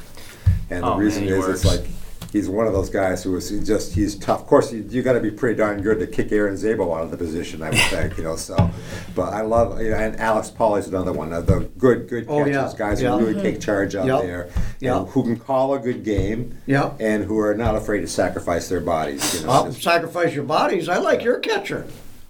and 0.69 0.83
the 0.83 0.88
Oh, 0.93 0.97
reason 0.97 1.23
man, 1.25 1.33
he 1.33 1.39
is 1.39 1.47
it's 1.47 1.63
works. 1.65 1.77
like 1.81 1.89
he's 2.32 2.50
one 2.50 2.68
of 2.68 2.74
those 2.74 2.90
guys 2.90 3.24
who 3.24 3.36
is 3.36 3.50
he 3.50 3.60
just 3.60 3.94
he's 3.94 4.16
tough. 4.16 4.42
Of 4.42 4.48
course, 4.48 4.72
you, 4.72 4.86
you 4.90 5.02
got 5.02 5.13
to 5.13 5.20
be 5.20 5.32
pretty 5.32 5.56
darn 5.58 5.82
good 5.82 6.00
to 6.00 6.08
kick 6.08 6.32
Aaron 6.32 6.56
Zabo 6.56 6.96
out 6.96 7.04
of 7.04 7.12
the 7.12 7.18
position. 7.18 7.62
I 7.62 7.70
would 7.70 7.80
think, 7.90 8.18
you 8.18 8.24
know. 8.24 8.36
So, 8.36 8.70
but 9.16 9.34
I 9.34 9.42
love 9.42 9.82
you 9.82 9.92
know, 9.92 9.98
and 9.98 10.20
Alex 10.20 10.50
Polly's 10.50 10.88
another 10.88 11.13
one. 11.13 11.32
Uh, 11.34 11.42
the 11.42 11.62
good 11.78 12.08
good 12.10 12.26
Oh, 12.28 12.40
catchers, 12.44 12.74
yeah. 12.74 12.78
guys 12.78 13.02
Yeah. 13.02 13.18
who 13.18 13.26
really 13.28 13.42
take 13.42 13.60
charge 13.62 13.96
out 13.96 14.06
Yep. 14.06 14.22
there, 14.22 14.50
Yep. 14.80 14.96
and 14.96 15.08
who 15.10 15.24
can 15.24 15.38
call 15.38 15.74
a 15.74 15.80
good 15.80 16.04
game, 16.04 16.58
Yep. 16.66 16.96
and 17.00 17.24
who 17.26 17.40
are 17.40 17.54
not 17.56 17.76
afraid 17.76 18.02
to 18.02 18.08
sacrifice 18.08 18.70
their 18.70 18.82
bodies. 18.82 19.34
You 19.36 19.42
know, 19.42 19.48
Well, 19.48 19.66
just- 19.68 19.82
sacrifice 19.84 20.34
your 20.34 20.44
bodies. 20.46 20.90
I 20.90 20.98
like 20.98 21.24
your 21.24 21.40
catcher. 21.40 21.86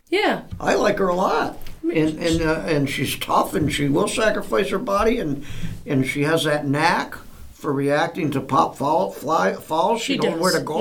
yeah, 0.10 0.42
I 0.60 0.76
like 0.76 0.98
her 1.00 1.08
a 1.10 1.16
lot. 1.16 1.58
And 1.84 2.20
and 2.20 2.42
uh, 2.42 2.64
and 2.66 2.90
she's 2.90 3.18
tough, 3.18 3.54
and 3.54 3.72
she 3.72 3.88
will 3.88 4.10
sacrifice 4.10 4.70
her 4.70 4.78
body, 4.80 5.20
and 5.20 5.44
and 5.86 6.06
she 6.06 6.24
has 6.24 6.44
that 6.44 6.68
knack 6.68 7.16
for 7.68 7.74
reacting 7.74 8.32
to 8.32 8.40
pop 8.40 8.78
fall 8.78 9.12
fly 9.12 9.52
falls. 9.52 10.02
She, 10.02 10.14
She 10.14 10.20
knows 10.20 10.40
where 10.40 10.54
to 10.58 10.62
go, 10.64 10.80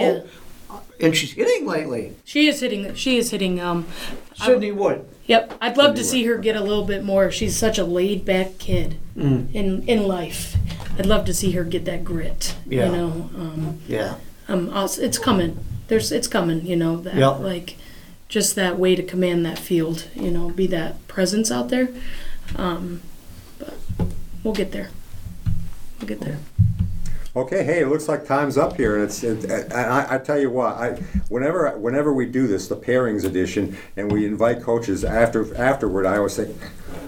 yeah. 0.70 0.78
and 1.00 1.16
she's 1.16 1.32
hitting 1.32 1.66
lately. 1.66 2.14
she 2.24 2.46
is 2.46 2.60
hitting. 2.60 2.94
She 2.94 3.18
is 3.18 3.32
hitting. 3.32 3.58
Um, 3.60 3.88
Sydney 4.36 4.70
Wood. 4.70 5.04
Yep, 5.26 5.54
I'd 5.60 5.76
love 5.76 5.96
to 5.96 6.04
see 6.04 6.22
her 6.26 6.38
get 6.38 6.54
a 6.54 6.60
little 6.60 6.84
bit 6.84 7.02
more. 7.02 7.32
She's 7.32 7.56
such 7.56 7.76
a 7.78 7.84
laid 7.84 8.24
back 8.24 8.58
kid 8.60 8.98
Mm. 9.16 9.52
in 9.52 9.82
in 9.88 10.06
life. 10.06 10.54
I'd 10.96 11.06
love 11.06 11.24
to 11.24 11.34
see 11.34 11.50
her 11.52 11.64
get 11.64 11.86
that 11.86 12.04
grit. 12.04 12.54
Yeah. 12.68 12.86
You 12.86 12.92
know, 12.92 13.06
um, 13.36 13.80
Yeah. 13.88 14.14
um, 14.46 14.70
it's 14.72 15.18
coming. 15.18 15.58
There's, 15.88 16.12
it's 16.12 16.28
coming. 16.28 16.64
You 16.64 16.76
know 16.76 16.98
that 16.98 17.16
Yep. 17.16 17.40
like, 17.40 17.76
just 18.28 18.54
that 18.54 18.78
way 18.78 18.94
to 18.94 19.02
command 19.02 19.44
that 19.44 19.58
field. 19.58 20.04
You 20.14 20.30
know, 20.30 20.50
be 20.50 20.68
that 20.68 21.04
presence 21.08 21.50
out 21.50 21.68
there. 21.68 21.88
Um, 22.54 23.00
but 23.58 23.74
we'll 24.44 24.54
get 24.54 24.70
there. 24.70 24.90
We'll 25.98 26.06
get 26.08 26.20
there. 26.20 26.38
Okay, 27.36 27.64
hey, 27.64 27.80
it 27.80 27.88
looks 27.88 28.08
like 28.08 28.24
time's 28.24 28.56
up 28.56 28.78
here, 28.78 28.94
and 28.94 29.04
it's. 29.04 29.22
It, 29.22 29.44
and 29.44 29.74
I, 29.74 30.14
I 30.14 30.18
tell 30.18 30.40
you 30.40 30.48
what, 30.48 30.74
I 30.76 30.94
whenever 31.28 31.76
whenever 31.76 32.14
we 32.14 32.24
do 32.24 32.46
this, 32.46 32.66
the 32.66 32.76
pairings 32.76 33.26
edition, 33.26 33.76
and 33.94 34.10
we 34.10 34.24
invite 34.24 34.62
coaches 34.62 35.04
after 35.04 35.54
afterward, 35.54 36.06
I 36.06 36.16
always 36.16 36.32
say, 36.32 36.54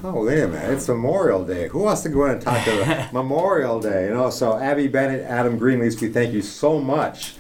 oh 0.05 0.27
wait 0.27 0.43
a 0.43 0.49
minute, 0.49 0.71
it's 0.71 0.87
Memorial 0.87 1.47
Day. 1.47 1.69
Who 1.69 1.79
wants 1.79 2.03
to 2.03 2.11
go 2.11 2.27
in 2.27 2.33
and 2.33 2.43
talk 2.43 2.63
to 2.67 3.09
Memorial 3.15 3.81
Day? 3.81 4.09
You 4.09 4.15
know, 4.15 4.29
so 4.29 4.59
Abby 4.59 4.87
Bennett, 4.87 5.23
Adam 5.23 5.59
Greenlese, 5.59 5.99
we 5.99 6.09
thank 6.09 6.35
you 6.35 6.43
so 6.43 6.79
much 6.79 7.37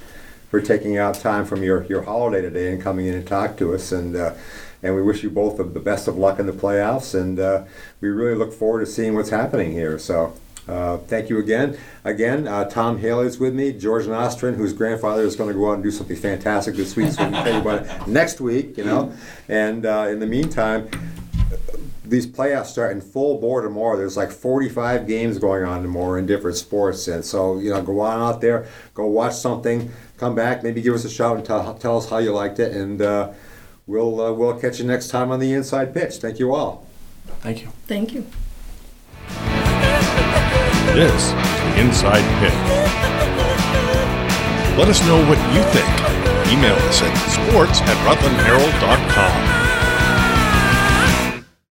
for 0.50 0.62
taking 0.62 0.96
out 0.96 1.16
time 1.16 1.44
from 1.44 1.62
your 1.62 1.84
your 1.84 2.00
holiday 2.00 2.40
today 2.40 2.72
and 2.72 2.80
coming 2.80 3.04
in 3.04 3.12
and 3.14 3.26
talk 3.26 3.58
to 3.58 3.74
us, 3.74 3.92
and. 3.92 4.16
Uh, 4.16 4.32
and 4.80 4.94
we 4.94 5.02
wish 5.02 5.24
you 5.24 5.30
both 5.30 5.56
the 5.56 5.64
the 5.64 5.80
best 5.80 6.06
of 6.06 6.16
luck 6.16 6.38
in 6.38 6.46
the 6.46 6.52
playoffs, 6.52 7.12
and 7.12 7.40
uh, 7.40 7.64
we 8.00 8.08
really 8.10 8.36
look 8.36 8.52
forward 8.52 8.78
to 8.78 8.86
seeing 8.86 9.16
what's 9.16 9.30
happening 9.30 9.72
here. 9.72 9.98
So, 9.98 10.34
uh, 10.68 10.98
thank 10.98 11.30
you 11.30 11.38
again. 11.38 11.78
Again, 12.04 12.46
uh, 12.46 12.64
Tom 12.66 12.98
Haley's 12.98 13.38
with 13.38 13.54
me, 13.54 13.72
George 13.72 14.04
Nostrin, 14.04 14.56
whose 14.56 14.72
grandfather 14.72 15.22
is 15.22 15.36
going 15.36 15.48
to 15.48 15.54
go 15.54 15.70
out 15.70 15.74
and 15.74 15.82
do 15.82 15.90
something 15.90 16.16
fantastic 16.16 16.74
this 16.74 16.94
week. 16.94 17.12
So 17.12 17.28
we'll 17.28 17.42
tell 17.42 17.54
you 17.54 17.60
about 17.60 17.86
it 17.86 18.08
next 18.08 18.40
week, 18.40 18.76
you 18.76 18.84
know. 18.84 19.12
And 19.48 19.86
uh, 19.86 20.08
in 20.08 20.18
the 20.18 20.26
meantime, 20.26 20.90
these 22.04 22.26
playoffs 22.26 22.66
start 22.66 22.92
in 22.92 23.00
full 23.00 23.40
bore 23.40 23.62
tomorrow. 23.62 23.96
There's 23.96 24.16
like 24.16 24.30
45 24.30 25.06
games 25.06 25.38
going 25.38 25.64
on 25.64 25.82
tomorrow 25.82 26.18
in 26.18 26.26
different 26.26 26.56
sports, 26.56 27.08
and 27.08 27.24
so 27.24 27.58
you 27.58 27.70
know, 27.70 27.82
go 27.82 28.00
on 28.00 28.20
out 28.20 28.40
there, 28.40 28.66
go 28.94 29.06
watch 29.06 29.34
something, 29.34 29.90
come 30.16 30.34
back, 30.34 30.62
maybe 30.62 30.80
give 30.80 30.94
us 30.94 31.04
a 31.04 31.10
shout 31.10 31.36
and 31.36 31.44
tell, 31.44 31.74
tell 31.74 31.98
us 31.98 32.08
how 32.08 32.18
you 32.18 32.32
liked 32.32 32.58
it, 32.58 32.74
and 32.74 33.02
uh, 33.02 33.32
we'll 33.86 34.20
uh, 34.20 34.32
we'll 34.32 34.58
catch 34.58 34.78
you 34.78 34.84
next 34.86 35.08
time 35.08 35.30
on 35.30 35.40
the 35.40 35.52
Inside 35.52 35.92
Pitch. 35.94 36.16
Thank 36.16 36.38
you 36.38 36.54
all. 36.54 36.86
Thank 37.40 37.62
you. 37.62 37.68
Thank 37.86 38.14
you. 38.14 38.26
This 40.98 41.14
is 41.14 41.30
the 41.30 41.80
Inside 41.80 42.24
Pitch. 42.40 42.52
Let 44.76 44.88
us 44.88 45.00
know 45.06 45.24
what 45.28 45.38
you 45.54 45.62
think. 45.70 45.86
Email 46.52 46.74
us 46.88 47.02
at 47.02 47.14
sports 47.30 47.80
at 47.82 47.96
rutlandherald.com. 48.04 49.57